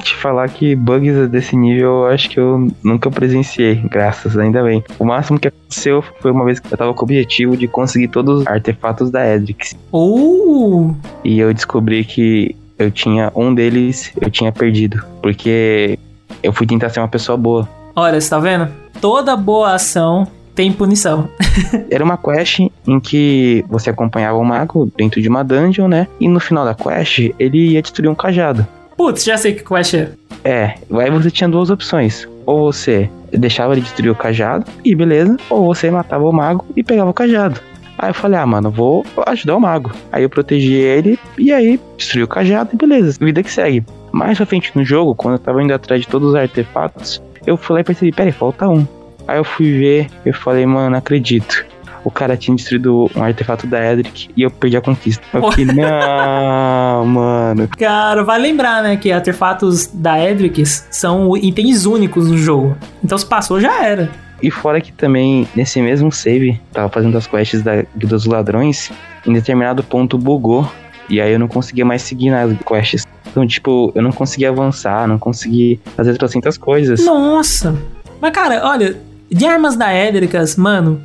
[0.02, 4.82] Te falar que bugs desse nível eu acho que eu nunca presenciei, graças, ainda bem.
[4.98, 8.08] O máximo que aconteceu foi uma vez que eu tava com o objetivo de conseguir
[8.08, 9.76] todos os artefatos da Edrix.
[9.92, 15.02] Uh, E eu descobri que eu tinha um deles, eu tinha perdido.
[15.22, 15.98] Porque
[16.42, 17.68] eu fui tentar ser uma pessoa boa.
[17.94, 18.68] olha, você tá vendo?
[19.00, 21.28] Toda boa ação tem punição.
[21.90, 26.06] Era uma quest em que você acompanhava o mago dentro de uma dungeon, né?
[26.20, 28.66] E no final da quest, ele ia destruir um cajado.
[28.96, 30.10] Putz, já sei que quest é.
[30.44, 32.28] É, aí você tinha duas opções.
[32.44, 35.36] Ou você deixava ele destruir o cajado, e beleza.
[35.48, 37.60] Ou você matava o mago e pegava o cajado.
[38.02, 39.92] Aí eu falei, ah, mano, vou ajudar o mago.
[40.10, 43.84] Aí eu protegi ele, e aí destruí o cajado, e beleza, vida que segue.
[44.10, 47.56] Mais pra frente no jogo, quando eu tava indo atrás de todos os artefatos, eu
[47.56, 48.84] fui lá e percebi, peraí, falta um.
[49.28, 51.64] Aí eu fui ver, eu falei, mano, não acredito.
[52.04, 55.22] O cara tinha destruído um artefato da Edric e eu perdi a conquista.
[55.32, 57.68] Eu fiquei, não, mano.
[57.78, 62.76] Cara, vai lembrar, né, que artefatos da Edrix são itens únicos no jogo.
[63.04, 64.10] Então se passou, já era.
[64.42, 68.90] E fora que também, nesse mesmo save, tava fazendo as quests da Guilda dos Ladrões,
[69.26, 70.68] em determinado ponto bugou,
[71.08, 73.06] e aí eu não conseguia mais seguir nas quests.
[73.30, 77.04] Então, tipo, eu não conseguia avançar, não conseguia fazer trocentas coisas.
[77.04, 77.74] Nossa.
[78.20, 78.96] Mas, cara, olha,
[79.30, 81.00] de armas da Edricas, mano,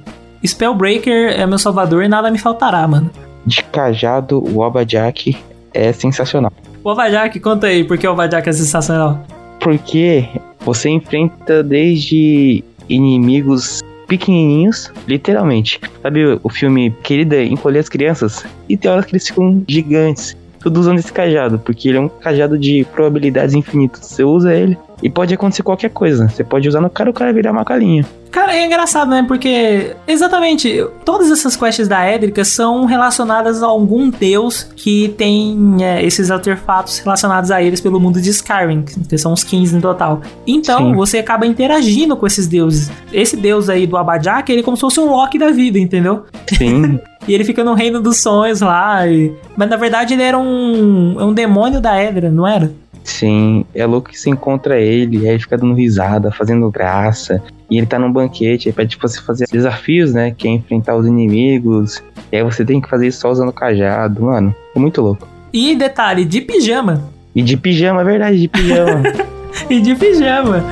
[0.46, 3.10] Spellbreaker é meu salvador e nada me faltará, mano.
[3.46, 5.38] De cajado, o Abajak
[5.74, 6.52] é sensacional.
[6.84, 9.24] O Ovajak, conta aí, por que o Ovajak é sensacional?
[9.60, 10.28] Porque
[10.62, 15.80] você enfrenta desde inimigos pequenininhos, literalmente.
[16.02, 18.46] Sabe o filme Querida Encolher as Crianças?
[18.70, 20.36] E tem horas que eles ficam gigantes.
[20.60, 24.06] Tudo usando esse cajado, porque ele é um cajado de probabilidades infinitas.
[24.06, 26.28] Você usa ele e pode acontecer qualquer coisa.
[26.28, 28.06] Você pode usar no cara, o cara virar uma galinha.
[28.32, 29.24] Cara, é engraçado, né?
[29.28, 36.04] Porque, exatamente, todas essas quests da Edrica são relacionadas a algum deus que tem é,
[36.06, 40.22] esses artefatos relacionados a eles pelo mundo de Skyrim, que são uns 15 no total.
[40.46, 40.96] Então, Sim.
[40.96, 42.92] você acaba interagindo com esses deuses.
[43.14, 46.26] Esse deus aí do Abadjak, ele é como se fosse um Loki da vida, entendeu?
[46.58, 49.06] Sim, E ele fica no reino dos sonhos lá.
[49.06, 52.72] e- Mas na verdade ele era um, um demônio da Edra, não era?
[53.04, 53.66] sim.
[53.74, 57.42] É louco que você encontra ele, aí fica dando risada, fazendo graça.
[57.70, 60.34] E ele tá num banquete, aí pede pra você fazer desafios, né?
[60.36, 62.02] Que é enfrentar os inimigos.
[62.32, 64.24] E aí você tem que fazer isso só usando cajado.
[64.24, 65.28] Mano, é muito louco.
[65.52, 67.04] E detalhe, de pijama.
[67.36, 69.04] E de pijama, é verdade, de pijama.
[69.72, 70.64] E de pijama.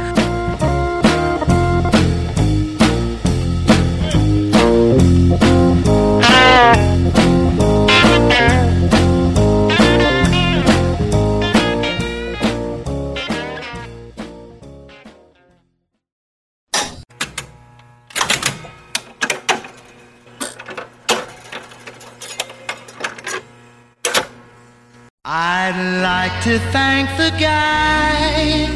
[26.46, 28.68] To thank the guy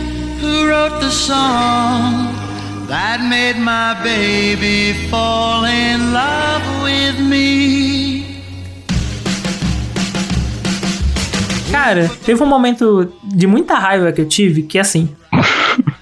[0.41, 2.33] who wrote the song
[2.87, 8.25] that made my baby fall in love with me.
[11.71, 15.07] Cara, teve um momento de muita raiva que eu tive, que assim.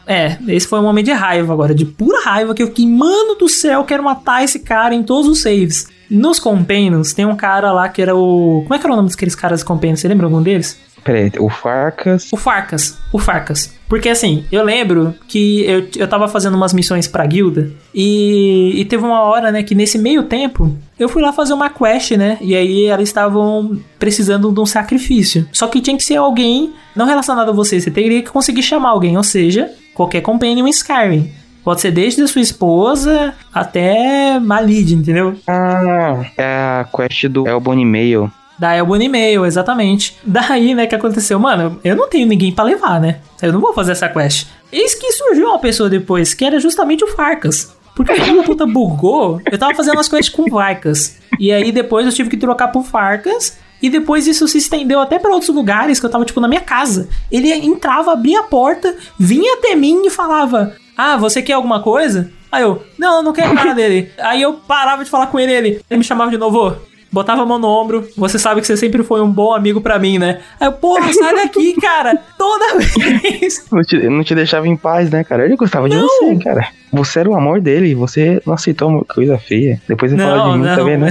[0.10, 3.36] É, esse foi um momento de raiva agora, de pura raiva, que eu fiquei, mano
[3.36, 5.90] do céu, quero matar esse cara em todos os saves.
[6.10, 8.62] Nos Companions, tem um cara lá que era o.
[8.64, 10.00] Como é que era o nome daqueles caras Companions?
[10.00, 10.80] Você lembra algum deles?
[11.08, 12.28] Peraí, o Farcas.
[12.34, 12.98] O Farcas.
[13.14, 13.74] O Farcas.
[13.88, 18.84] Porque assim, eu lembro que eu, eu tava fazendo umas missões pra guilda e, e
[18.84, 22.38] teve uma hora, né, que nesse meio tempo eu fui lá fazer uma quest, né?
[22.42, 25.48] E aí elas estavam precisando de um sacrifício.
[25.54, 28.90] Só que tinha que ser alguém não relacionado a você, você teria que conseguir chamar
[28.90, 31.32] alguém, ou seja, qualquer companion em Skyrim.
[31.64, 35.36] Pode ser desde a sua esposa até Malid, entendeu?
[35.48, 38.30] Ah, é a quest do Elbony Mail.
[38.58, 40.18] Da Elbony Mail, exatamente.
[40.24, 41.38] Daí, né, que aconteceu?
[41.40, 43.20] Mano, eu não tenho ninguém pra levar, né?
[43.42, 44.48] Eu não vou fazer essa quest.
[44.72, 47.76] Eis que surgiu uma pessoa depois, que era justamente o Farcas.
[47.96, 51.18] Porque o filho da puta bugou, eu tava fazendo as quests com Farcas.
[51.40, 53.58] E aí depois eu tive que trocar pro Farcas.
[53.82, 56.62] E depois isso se estendeu até pra outros lugares, que eu tava, tipo, na minha
[56.62, 57.10] casa.
[57.32, 60.76] Ele entrava, abria a porta, vinha até mim e falava...
[60.98, 62.32] Ah, você quer alguma coisa?
[62.52, 64.10] Aí eu, não, não quero nada dele.
[64.18, 66.74] Aí eu parava de falar com ele, ele, ele me chamava de novo, "Ô,
[67.12, 69.98] botava a mão no ombro, você sabe que você sempre foi um bom amigo pra
[70.00, 70.40] mim, né?
[70.60, 73.66] Aí eu, porra, sai daqui, cara, toda vez.
[73.72, 75.46] Não te, não te deixava em paz, né, cara?
[75.46, 76.68] Ele gostava de você, cara.
[76.92, 79.82] Você era o amor dele, você não aceitou uma coisa feia.
[79.88, 80.76] Depois você fala Não, de mim não.
[80.76, 81.10] também, né?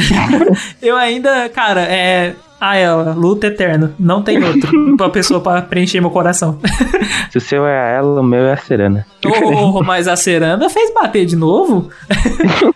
[0.83, 2.35] Eu ainda, cara, é.
[2.59, 3.93] Ah, ela, luta eterna.
[3.99, 6.59] Não tem outro pra pessoa pra preencher meu coração.
[7.31, 9.05] Se o seu é a ela, o meu é a Serana.
[9.27, 11.91] Oh, mas a Ceranda fez bater de novo?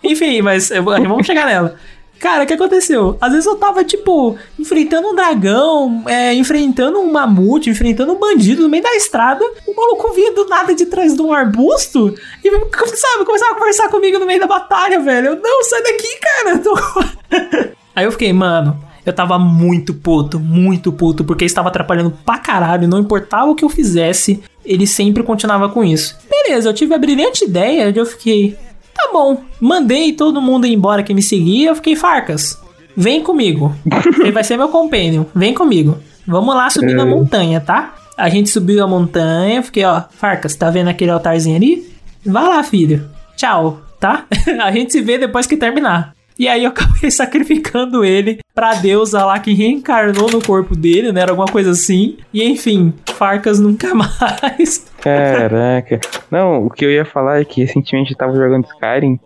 [0.05, 1.77] Enfim, mas eu- vamos chegar nela.
[2.21, 3.17] Cara, o que aconteceu?
[3.19, 8.63] Às vezes eu tava, tipo, enfrentando um dragão, é, enfrentando um mamute, enfrentando um bandido
[8.63, 9.43] no meio da estrada.
[9.67, 13.89] O maluco vinha do nada de trás de um arbusto e, sabe, começava a conversar
[13.89, 15.29] comigo no meio da batalha, velho.
[15.29, 16.59] Eu, não, sai daqui, cara.
[16.59, 22.37] tô- Aí eu fiquei, mano, eu tava muito puto, muito puto, porque estava atrapalhando pra
[22.39, 26.17] caralho, não importava o que eu fizesse, ele sempre continuava com isso.
[26.29, 28.57] Beleza, eu tive a brilhante ideia de eu fiquei,
[28.95, 32.61] tá bom, mandei todo mundo embora que me seguia, eu fiquei, Farcas,
[32.97, 33.75] vem comigo,
[34.21, 37.95] ele vai ser meu companion, vem comigo, vamos lá subir na montanha, tá?
[38.17, 41.91] A gente subiu a montanha, fiquei, ó, Farcas, tá vendo aquele altarzinho ali?
[42.25, 44.27] Vai lá, filho, tchau, tá?
[44.63, 46.15] a gente se vê depois que terminar.
[46.41, 51.21] E aí eu acabei sacrificando ele pra deusa lá que reencarnou no corpo dele, né?
[51.21, 52.17] Era alguma coisa assim.
[52.33, 54.87] E enfim, Farcas nunca mais.
[55.01, 56.01] Caraca.
[56.31, 59.19] Não, o que eu ia falar é que recentemente eu tava jogando Skyrim.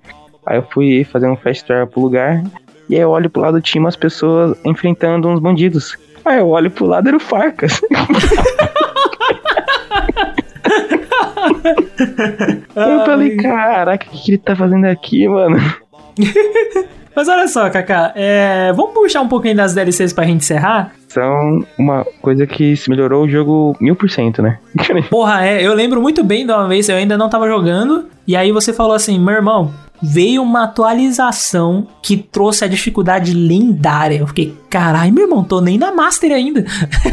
[0.46, 2.42] Aí eu fui fazer um fast travel pro lugar.
[2.88, 5.96] E aí eu olho pro lado tinha umas pessoas enfrentando uns bandidos.
[6.24, 7.80] Aí eu olho pro lado era o Farcas.
[12.74, 15.58] eu falei, caraca, o que, que ele tá fazendo aqui, mano?
[17.14, 18.72] Mas olha só, Kaká, é...
[18.72, 20.92] vamos puxar um pouquinho das DLCs pra gente encerrar?
[21.14, 24.58] São uma coisa que se melhorou o jogo mil por cento, né?
[25.08, 28.34] Porra, é, eu lembro muito bem de uma vez, eu ainda não tava jogando, e
[28.34, 29.72] aí você falou assim, meu irmão,
[30.02, 34.16] veio uma atualização que trouxe a dificuldade lendária.
[34.16, 36.64] Eu fiquei, caralho, meu irmão, tô nem na Master ainda.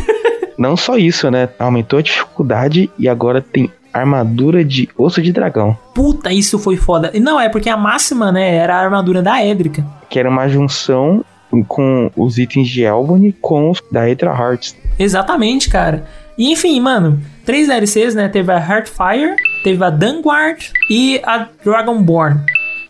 [0.57, 1.49] Não só isso, né?
[1.59, 5.77] Aumentou a dificuldade e agora tem armadura de osso de dragão.
[5.93, 7.11] Puta, isso foi foda.
[7.13, 9.85] E Não, é porque a máxima, né, era a armadura da Edrica.
[10.09, 11.23] Que era uma junção
[11.67, 14.75] com os itens de Elbony com os da Hydra Hearts.
[14.97, 16.05] Exatamente, cara.
[16.37, 18.29] E enfim, mano, três DLCs, né?
[18.29, 22.39] Teve a Heartfire, teve a Vanguard e a Dragonborn.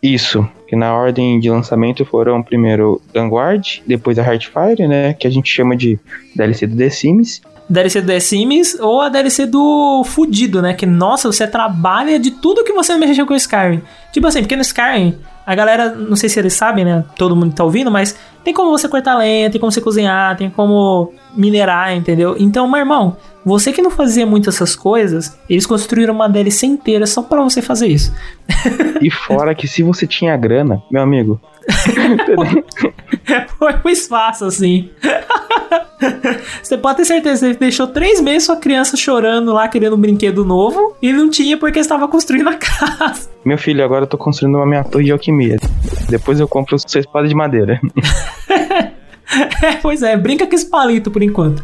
[0.02, 0.48] Isso.
[0.68, 5.14] Que na ordem de lançamento foram primeiro Vanguard, depois a Heartfire, né?
[5.14, 6.00] Que a gente chama de
[6.36, 7.42] DLC do The Sims.
[7.70, 10.74] DLC do The Sims ou a DLC do Fudido, né?
[10.74, 13.82] Que, nossa, você trabalha de tudo que você mexeu com o Skyrim.
[14.12, 17.04] Tipo assim, porque no Skyrim, a galera, não sei se eles sabem, né?
[17.16, 20.50] Todo mundo tá ouvindo, mas tem como você cortar lenha, tem como você cozinhar, tem
[20.50, 22.36] como minerar, entendeu?
[22.38, 27.06] Então, meu irmão, você que não fazia muito essas coisas, eles construíram uma DLC inteira
[27.08, 28.14] só pra você fazer isso.
[29.02, 31.40] E fora que se você tinha grana, meu amigo,
[33.58, 34.90] Foi um espaço, assim.
[36.62, 40.44] você pode ter certeza, você deixou três meses sua criança chorando lá, querendo um brinquedo
[40.46, 43.30] novo, e não tinha porque estava construindo a casa.
[43.46, 45.58] meu filho, agora eu tô construindo uma minha torre de alquimia.
[46.10, 47.80] Depois eu compro sua espada de madeira.
[49.64, 51.64] É, pois é, brinca com esse palito por enquanto.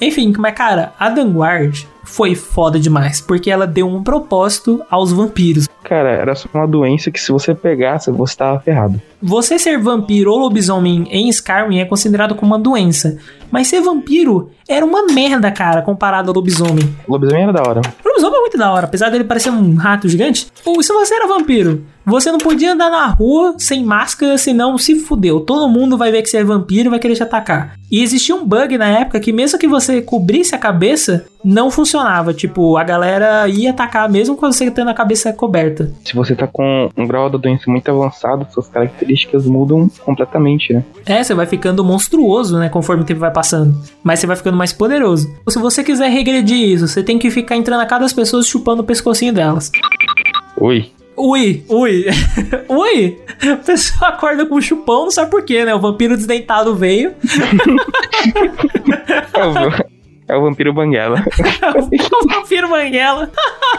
[0.00, 5.68] Enfim, mas cara, a Vanguard foi foda demais, porque ela deu um propósito aos vampiros.
[5.84, 9.00] Cara, era só uma doença que se você pegasse, você tava ferrado.
[9.22, 13.18] Você ser vampiro ou lobisomem em Skyrim é considerado como uma doença,
[13.50, 16.94] mas ser vampiro era uma merda, cara, comparado ao lobisomem.
[17.06, 17.80] O lobisomem era da hora.
[18.04, 20.46] O lobisomem é muito da hora, apesar dele parecer um rato gigante.
[20.64, 24.94] Ou se você era vampiro, você não podia andar na rua sem máscara, senão se
[25.00, 25.40] fudeu.
[25.40, 27.74] Todo mundo vai ver que você é vampiro e vai querer te atacar.
[27.90, 32.32] E existia um bug na época que mesmo que você cobrisse a cabeça, não funcionava.
[32.32, 35.92] Tipo, a galera ia atacar mesmo com você tendo a cabeça coberta.
[36.04, 40.84] Se você tá com um grau da doença muito avançado, suas características mudam completamente, né?
[41.06, 43.76] É, você vai ficando monstruoso, né, conforme o tempo vai passando.
[44.02, 45.28] Mas você vai ficando mais poderoso.
[45.48, 48.84] Se você quiser regredir isso, você tem que ficar entrando a cada pessoa chupando o
[48.84, 49.70] pescocinho delas.
[50.60, 50.95] Oi.
[51.16, 52.04] Ui, ui,
[52.68, 53.18] ui.
[53.50, 55.74] A pessoa acorda com um chupão, não sabe por quê, né?
[55.74, 57.14] O vampiro desdentado veio.
[59.34, 59.86] É o,
[60.28, 61.22] é o vampiro banguela.
[62.24, 63.30] o vampiro manguela.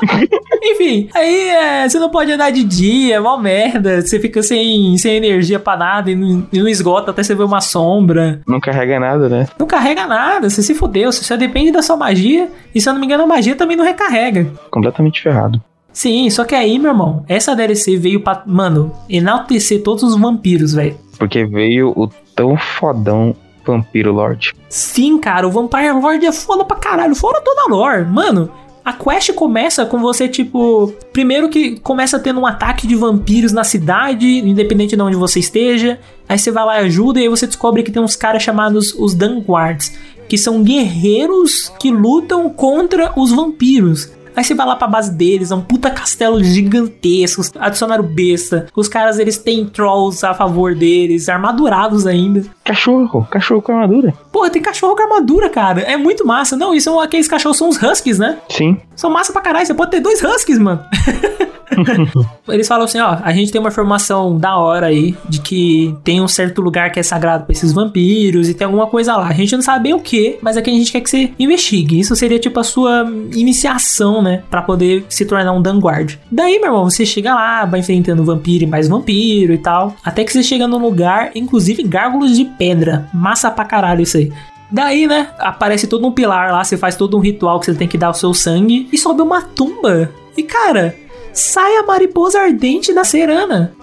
[0.63, 4.01] Enfim, aí é, você não pode andar de dia, é mó merda.
[4.01, 7.43] Você fica sem, sem energia pra nada e não, e não esgota até você ver
[7.43, 8.41] uma sombra.
[8.47, 9.47] Não carrega nada, né?
[9.59, 12.49] Não carrega nada, você se fudeu, você só depende da sua magia.
[12.73, 14.47] E se eu não me engano, a magia também não recarrega.
[14.71, 15.61] Completamente ferrado.
[15.97, 20.73] Sim, só que aí, meu irmão, essa DLC veio pra, mano, enaltecer todos os vampiros,
[20.73, 20.95] velho.
[21.17, 24.53] Porque veio o tão fodão Vampiro Lord.
[24.69, 27.15] Sim, cara, o Vampire Lord é foda pra caralho.
[27.15, 28.05] Fora toda a lore.
[28.05, 28.47] Mano,
[28.85, 30.93] A quest começa com você, tipo.
[31.11, 35.99] Primeiro que começa tendo um ataque de vampiros na cidade, independente de onde você esteja.
[36.29, 38.93] Aí você vai lá e ajuda, e aí você descobre que tem uns caras chamados
[38.93, 39.97] os Dunguards,
[40.29, 44.15] que são guerreiros que lutam contra os vampiros.
[44.37, 48.67] Aí você vai lá pra base deles, é um puta castelo gigantesco, adicionaram besta.
[48.75, 52.43] Os caras, eles têm trolls a favor deles, armadurados ainda.
[52.63, 54.13] Cachorro, cachorro com armadura.
[54.31, 55.81] Porra, tem cachorro com armadura, cara.
[55.81, 56.55] É muito massa.
[56.55, 58.37] Não, isso são aqueles cachorros, são os huskies, né?
[58.47, 58.79] Sim.
[58.95, 60.83] São massa pra caralho, você pode ter dois huskies, mano.
[62.47, 66.21] Eles falam assim, ó, a gente tem uma informação da hora aí de que tem
[66.21, 69.27] um certo lugar que é sagrado pra esses vampiros e tem alguma coisa lá.
[69.27, 71.99] A gente não sabe bem o que, mas aqui a gente quer que você investigue.
[71.99, 76.17] Isso seria tipo a sua iniciação, né, Pra poder se tornar um Dunguard.
[76.31, 80.23] Daí, meu irmão, você chega lá, vai enfrentando vampiro e mais vampiro e tal, até
[80.23, 83.09] que você chega num lugar, inclusive gárgulas de pedra.
[83.13, 84.31] Massa pra caralho isso aí.
[84.71, 87.87] Daí, né, aparece todo um pilar lá, você faz todo um ritual que você tem
[87.87, 90.11] que dar o seu sangue e sobe uma tumba.
[90.35, 90.95] E cara,
[91.37, 93.73] sai a mariposa ardente da Serana.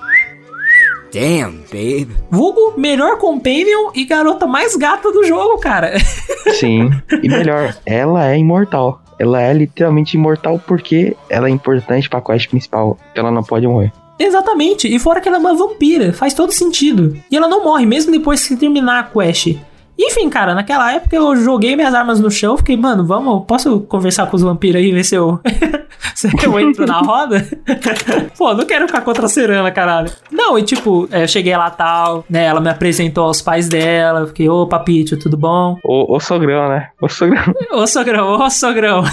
[1.12, 2.09] Damn, babe.
[2.29, 5.97] Vulgo, melhor companion e garota mais gata do jogo, cara.
[6.59, 6.90] Sim.
[7.23, 9.01] E melhor, ela é imortal.
[9.17, 12.99] Ela é literalmente imortal porque ela é importante pra quest principal.
[13.14, 13.93] Ela não pode morrer.
[14.19, 17.17] Exatamente, e fora que ela é uma vampira, faz todo sentido.
[17.31, 19.57] E ela não morre, mesmo depois que terminar a quest.
[19.99, 24.27] Enfim, cara, naquela época eu joguei minhas armas no chão, fiquei, mano, vamos, posso conversar
[24.27, 25.41] com os vampiros aí, ver se eu,
[26.15, 27.47] se eu entro na roda?
[28.37, 30.11] Pô, não quero ficar contra a Serana, caralho.
[30.31, 34.21] Não, e tipo, é, eu cheguei lá tal, né, ela me apresentou aos pais dela,
[34.21, 35.79] eu fiquei, ô papito, tudo bom?
[35.85, 36.89] O, o sogrão, né?
[37.01, 37.45] O sogrão.
[37.73, 39.05] Ô sogrão, ô sogrão.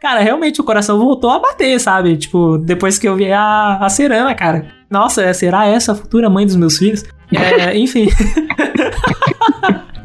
[0.00, 2.16] Cara, realmente o coração voltou a bater, sabe?
[2.16, 4.66] Tipo, depois que eu vi a, a Serana, cara.
[4.90, 7.04] Nossa, será essa a futura mãe dos meus filhos?
[7.32, 8.08] É, enfim.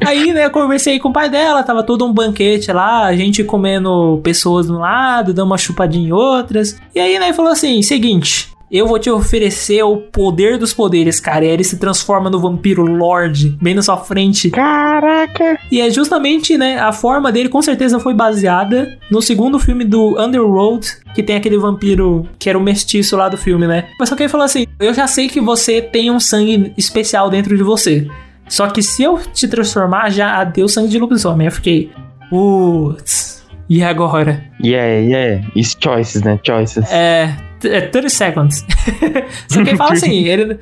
[0.05, 3.43] Aí, né, eu conversei com o pai dela, tava todo um banquete lá, a gente
[3.43, 6.79] comendo pessoas de um lado, dando uma chupadinha em outras.
[6.93, 8.55] E aí, né, falou assim: seguinte.
[8.71, 11.45] Eu vou te oferecer o poder dos poderes, cara.
[11.45, 14.49] E aí ele se transforma no vampiro Lorde, bem na sua frente.
[14.49, 15.59] Caraca!
[15.71, 20.19] E é justamente, né, a forma dele com certeza foi baseada no segundo filme do
[20.19, 23.87] Underworld, que tem aquele vampiro que era o mestiço lá do filme, né?
[23.99, 27.29] Mas só que ele falou assim: Eu já sei que você tem um sangue especial
[27.29, 28.07] dentro de você.
[28.47, 31.47] Só que se eu te transformar, já deu sangue de lobisomem.
[31.47, 31.91] Eu fiquei,
[32.29, 34.43] putz, e agora?
[34.63, 35.47] Yeah, yeah.
[35.55, 36.39] It's choices, né?
[36.45, 36.85] Choices.
[36.91, 38.65] É, é 30 seconds.
[39.49, 40.59] Só que ele fala assim, ele,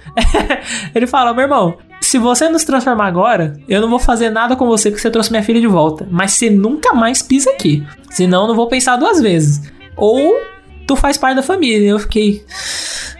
[0.96, 4.66] ele fala, meu irmão, se você nos transformar agora, eu não vou fazer nada com
[4.66, 6.08] você porque você trouxe minha filha de volta.
[6.10, 7.86] Mas você nunca mais pisa aqui.
[8.10, 9.70] Senão eu não vou pensar duas vezes.
[9.98, 10.40] Ou
[10.88, 11.90] tu faz parte da família.
[11.90, 12.46] Eu fiquei.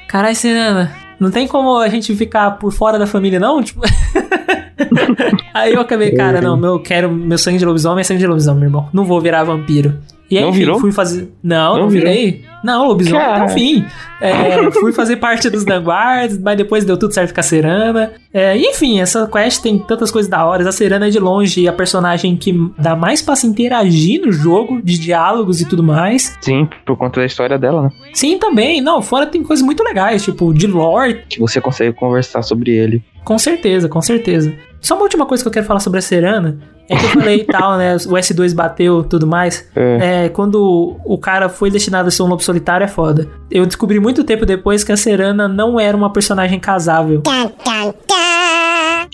[0.08, 3.64] Caralho, Serena, não tem como a gente ficar por fora da família, não?
[3.64, 3.82] Tipo.
[5.54, 8.60] Aí eu acabei, cara, não, meu, quero meu sangue de lobisomem é sangue de lobisomem,
[8.60, 8.90] meu irmão.
[8.92, 9.98] Não vou virar vampiro.
[10.34, 10.80] E aí, Não enfim, virou?
[10.80, 11.32] fui fazer.
[11.44, 12.12] Não, não, Não virou?
[12.12, 12.44] virei.
[12.64, 13.46] Não, lobisomem até Cara.
[13.46, 13.86] o fim.
[14.20, 18.14] É, fui fazer parte dos Danguards, mas depois deu tudo certo com a Serana.
[18.34, 20.68] É, enfim, essa quest tem tantas coisas da hora.
[20.68, 24.82] A Serana é de longe a personagem que dá mais pra se interagir no jogo,
[24.82, 26.36] de diálogos e tudo mais.
[26.42, 27.90] Sim, por conta da história dela, né?
[28.14, 28.82] Sim, também.
[28.82, 33.04] Não, fora tem coisas muito legais, tipo, de lore, Que você consegue conversar sobre ele.
[33.24, 34.54] Com certeza, com certeza.
[34.82, 36.58] Só uma última coisa que eu quero falar sobre a Serana
[36.90, 37.96] é que eu falei e tal, né?
[37.96, 39.68] O S2 bateu tudo mais.
[39.76, 40.26] É.
[40.26, 43.28] É, quando o cara foi destinado a ser um lobo solitário é foda.
[43.50, 47.22] Eu descobri muito tempo depois que a Serana não era uma personagem casável.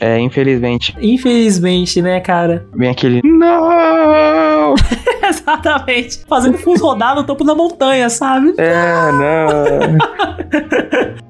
[0.01, 0.95] É, infelizmente.
[1.01, 2.65] Infelizmente, né, cara?
[2.73, 3.21] Vem aquele.
[3.23, 4.75] Não!
[5.29, 6.23] Exatamente.
[6.27, 8.53] Fazendo fuso rodar no topo da montanha, sabe?
[8.57, 9.97] É, não.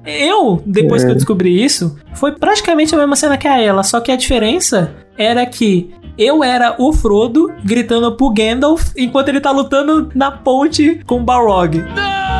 [0.04, 4.00] Eu, depois que eu descobri isso, foi praticamente a mesma cena que a ela, só
[4.00, 9.50] que a diferença era que eu era o Frodo gritando pro Gandalf enquanto ele tá
[9.50, 11.76] lutando na ponte com o Balrog.
[11.76, 12.39] When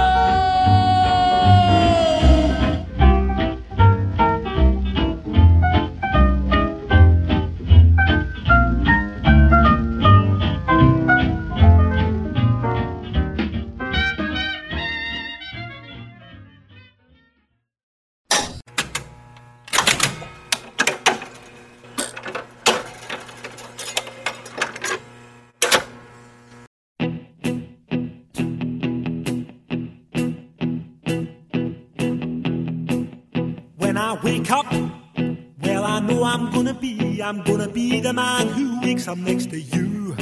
[37.22, 40.14] I'm gonna be the man who wakes up next to you.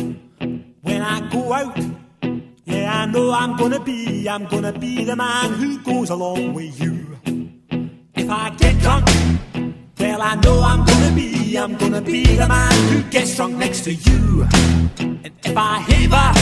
[0.82, 1.78] When I go out,
[2.64, 6.80] yeah, I know I'm gonna be, I'm gonna be the man who goes along with
[6.80, 7.16] you.
[8.14, 9.06] If I get drunk,
[9.98, 13.84] well, I know I'm gonna be, I'm gonna be the man who gets drunk next
[13.84, 14.46] to you.
[14.98, 16.32] And if I heaver,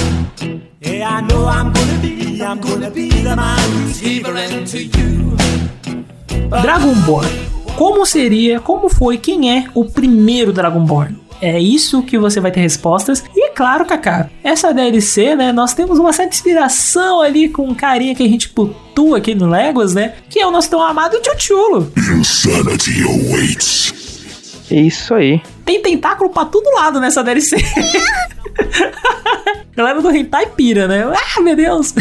[0.80, 5.36] yeah, I know I'm gonna be, I'm gonna be the man who's heavering to you.
[6.48, 7.55] Dragonborn.
[7.76, 11.16] Como seria, como foi, quem é o primeiro Dragonborn?
[11.42, 13.22] É isso que você vai ter respostas.
[13.36, 15.52] E claro, Kaká, essa DLC, né?
[15.52, 19.46] Nós temos uma certa inspiração ali com um carinha que a gente putua aqui no
[19.46, 20.14] Legos, né?
[20.30, 21.92] Que é o nosso tão amado Chuchulo.
[22.18, 23.92] Insanity awaits.
[24.70, 25.42] É isso aí.
[25.64, 27.56] Tem tentáculo pra todo lado nessa DLC.
[29.76, 31.04] Galera do Hentai pira, né?
[31.36, 31.92] Ah, meu Deus!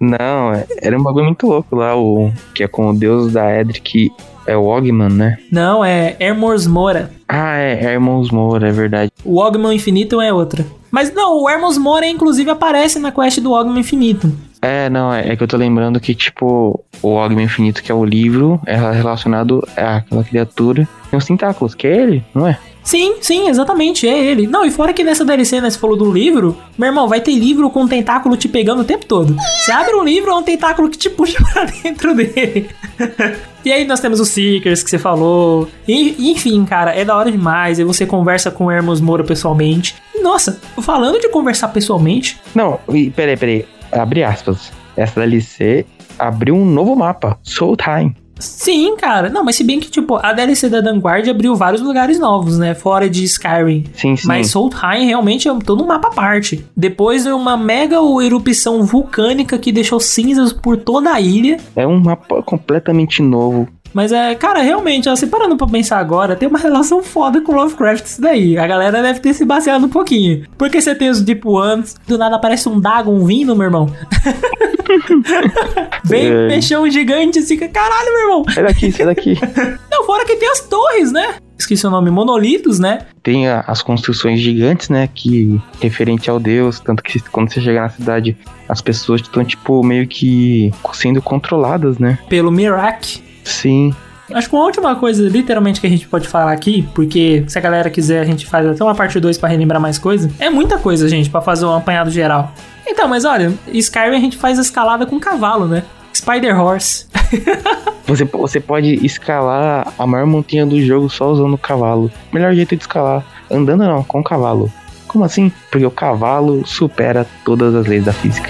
[0.00, 3.58] Não, é- era um bagulho muito louco lá, o que é com o deus da
[3.60, 4.10] Edric,
[4.46, 5.38] é o Ogman, né?
[5.50, 7.10] Não, é Hermors Mora.
[7.28, 9.10] Ah, é Hermos Moura, é verdade.
[9.24, 10.64] O Ogman Infinito é outra.
[10.90, 14.32] Mas não, o Hermos Mora inclusive aparece na quest do Ogman Infinito.
[14.62, 17.94] É, não, é, é que eu tô lembrando que, tipo, o Ogman Infinito, que é
[17.94, 20.88] o livro, é relacionado àquela criatura.
[21.10, 22.58] Tem os tentáculos, que é ele, não é?
[22.82, 24.46] Sim, sim, exatamente, é ele.
[24.46, 27.34] Não, e fora que nessa DLC, né, você falou do livro, meu irmão, vai ter
[27.34, 29.34] livro com um tentáculo te pegando o tempo todo.
[29.58, 32.70] Você abre um livro, é um tentáculo que te puxa pra dentro dele.
[33.66, 35.68] e aí nós temos os Seekers que você falou.
[35.88, 37.80] E, enfim, cara, é da hora demais.
[37.80, 39.96] Aí você conversa com o Hermos Moura pessoalmente.
[40.22, 42.78] Nossa, falando de conversar pessoalmente, Não,
[43.16, 43.66] peraí, peraí.
[43.90, 44.70] Abre aspas.
[44.96, 45.84] Essa DLC
[46.16, 48.14] abriu um novo mapa, Soul Time.
[48.38, 49.28] Sim, cara.
[49.28, 52.74] Não, mas se bem que, tipo, a DLC da Vanguard abriu vários lugares novos, né?
[52.74, 53.84] Fora de Skyrim.
[53.94, 54.26] Sim, sim.
[54.26, 56.64] Mas Solheim realmente é todo um mapa à parte.
[56.76, 61.58] Depois de uma mega erupção vulcânica que deixou cinzas por toda a ilha.
[61.74, 63.68] É um mapa completamente novo.
[63.96, 67.52] Mas é, cara, realmente, ó, se parando pra pensar agora, tem uma relação foda com
[67.52, 68.58] Lovecraft isso daí.
[68.58, 70.44] A galera deve ter se baseado um pouquinho.
[70.58, 73.90] Porque você tem os Deep Ones, do nada aparece um Dagon vindo, meu irmão.
[76.04, 76.48] Vem É.
[76.48, 78.44] peixão gigante, assim, caralho, meu irmão.
[78.52, 79.34] Sai daqui, sai daqui.
[79.90, 81.34] Não, fora que tem as torres, né?
[81.58, 82.98] Esqueci o nome, monolitos, né?
[83.22, 85.08] Tem a- as construções gigantes, né?
[85.12, 86.78] Que referente ao deus.
[86.80, 88.36] Tanto que quando você chegar na cidade,
[88.68, 92.18] as pessoas estão, tipo, meio que sendo controladas, né?
[92.28, 93.22] Pelo Mirak.
[93.42, 93.94] Sim.
[94.34, 97.60] Acho que uma última coisa, literalmente, que a gente pode falar aqui, porque se a
[97.60, 100.28] galera quiser, a gente faz até uma parte 2 pra relembrar mais coisa.
[100.40, 102.52] É muita coisa, gente, pra fazer um apanhado geral.
[102.86, 105.82] Então, mas olha, Skyrim a gente faz a escalada com cavalo, né?
[106.14, 107.06] Spider Horse.
[108.06, 112.08] Você, você pode escalar a maior montanha do jogo só usando o cavalo.
[112.32, 113.24] Melhor jeito de escalar.
[113.50, 114.72] Andando não, com cavalo.
[115.08, 115.50] Como assim?
[115.72, 118.48] Porque o cavalo supera todas as leis da física.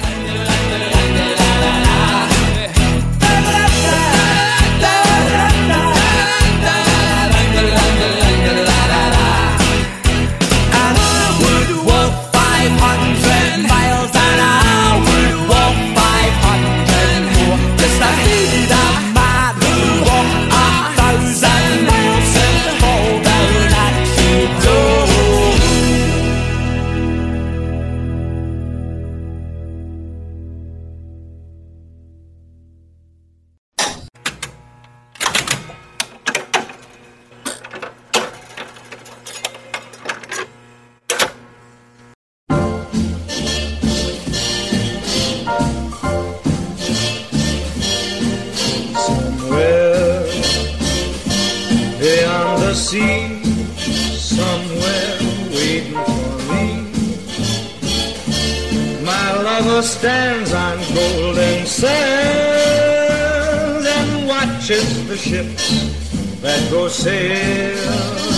[64.69, 68.36] Watches the ships that go sailing.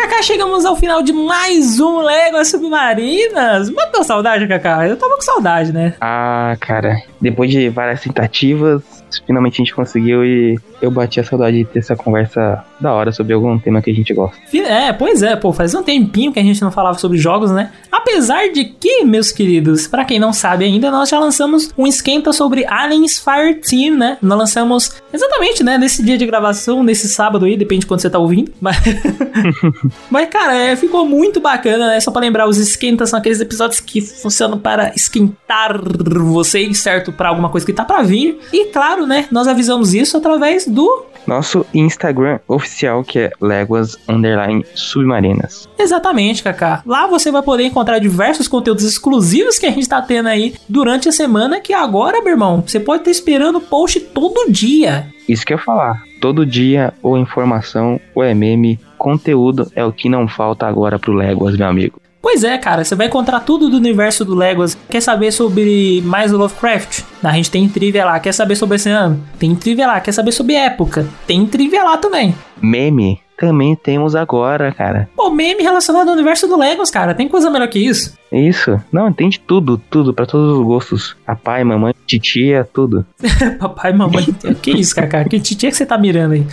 [0.00, 3.68] Kaká, chegamos ao final de mais um Lego Submarinas.
[3.68, 4.88] Matou saudade, Kaká?
[4.88, 5.92] Eu tava com saudade, né?
[6.00, 7.02] Ah, cara.
[7.20, 8.82] Depois de várias tentativas,
[9.26, 13.12] finalmente a gente conseguiu e eu bati a saudade de ter essa conversa da hora
[13.12, 14.38] sobre algum tema que a gente gosta.
[14.54, 17.70] É, pois é, pô, faz um tempinho que a gente não falava sobre jogos, né?
[17.92, 22.32] Apesar de que, meus queridos, pra quem não sabe ainda, nós já lançamos um esquenta
[22.32, 24.16] sobre Aliens Fireteam, né?
[24.22, 28.08] Nós lançamos exatamente, né, nesse dia de gravação, nesse sábado aí, depende de quando você
[28.08, 28.52] tá ouvindo.
[28.60, 28.76] Mas,
[30.10, 32.00] Mas cara, é, ficou muito bacana, né?
[32.00, 37.12] Só pra lembrar, os esquentas são aqueles episódios que funcionam para esquentar vocês, certo?
[37.12, 38.38] Pra alguma coisa que tá pra vir.
[38.52, 44.64] E claro, né, nós avisamos isso através do Nosso Instagram oficial, que é Léguas Underline
[44.74, 45.68] Submarinas.
[45.78, 46.82] Exatamente, Kaká.
[46.86, 51.08] Lá você vai poder encontrar diversos conteúdos exclusivos que a gente tá tendo aí durante
[51.08, 51.60] a semana.
[51.60, 55.06] Que agora, meu irmão, você pode estar esperando post todo dia.
[55.28, 56.02] Isso que eu ia falar.
[56.20, 61.14] Todo dia, ou informação, ou é meme, conteúdo é o que não falta agora pro
[61.14, 62.00] Léguas, meu amigo.
[62.22, 64.76] Pois é, cara, você vai encontrar tudo do universo do Legos.
[64.90, 67.02] Quer saber sobre mais Lovecraft?
[67.24, 68.20] A gente tem trivia lá.
[68.20, 69.18] Quer saber sobre esse ano?
[69.38, 70.00] Tem trivia lá.
[70.00, 71.08] Quer saber sobre época?
[71.26, 72.34] Tem trivia lá também.
[72.60, 75.08] Meme também temos agora, cara.
[75.16, 77.14] Pô, meme relacionado ao universo do Legos, cara.
[77.14, 78.14] Tem coisa melhor que isso?
[78.30, 78.78] Isso.
[78.92, 81.16] Não, tem de tudo, tudo, pra todos os gostos.
[81.24, 83.06] Papai, mamãe, titia, tudo.
[83.58, 84.26] Papai, mamãe.
[84.60, 85.24] que isso, Kaká?
[85.24, 86.46] Que titia que você tá mirando aí?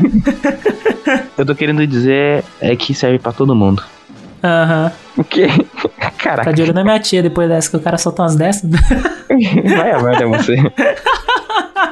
[1.36, 3.82] Eu tô querendo dizer é que serve pra todo mundo.
[4.42, 4.90] Aham.
[5.18, 5.48] O quê?
[6.16, 6.44] Caraca.
[6.44, 8.70] Tá de olho na minha tia depois dessa, que o cara soltou umas dessas.
[9.76, 10.56] Vai a merda você.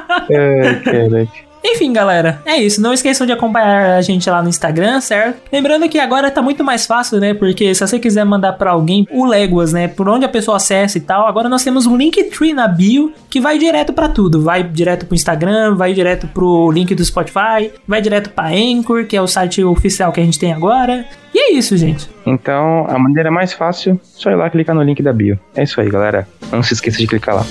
[0.07, 1.50] Ai, caraca.
[1.63, 2.81] Enfim, galera, é isso.
[2.81, 5.41] Não esqueçam de acompanhar a gente lá no Instagram, certo?
[5.51, 7.33] Lembrando que agora tá muito mais fácil, né?
[7.33, 9.87] Porque se você quiser mandar pra alguém o Leguas, né?
[9.87, 13.39] Por onde a pessoa acessa e tal, agora nós temos um Linktree na bio que
[13.39, 14.41] vai direto pra tudo.
[14.41, 19.15] Vai direto pro Instagram, vai direto pro link do Spotify, vai direto pra Anchor, que
[19.15, 21.05] é o site oficial que a gente tem agora.
[21.33, 22.09] E é isso, gente.
[22.25, 25.39] Então, a maneira mais fácil, só ir lá clicar no link da bio.
[25.55, 26.27] É isso aí, galera.
[26.51, 27.45] Não se esqueça de clicar lá.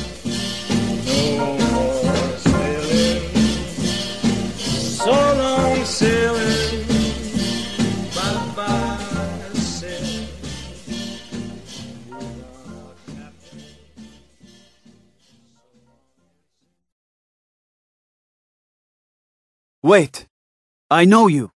[19.82, 20.26] Wait.
[20.90, 21.52] I know you.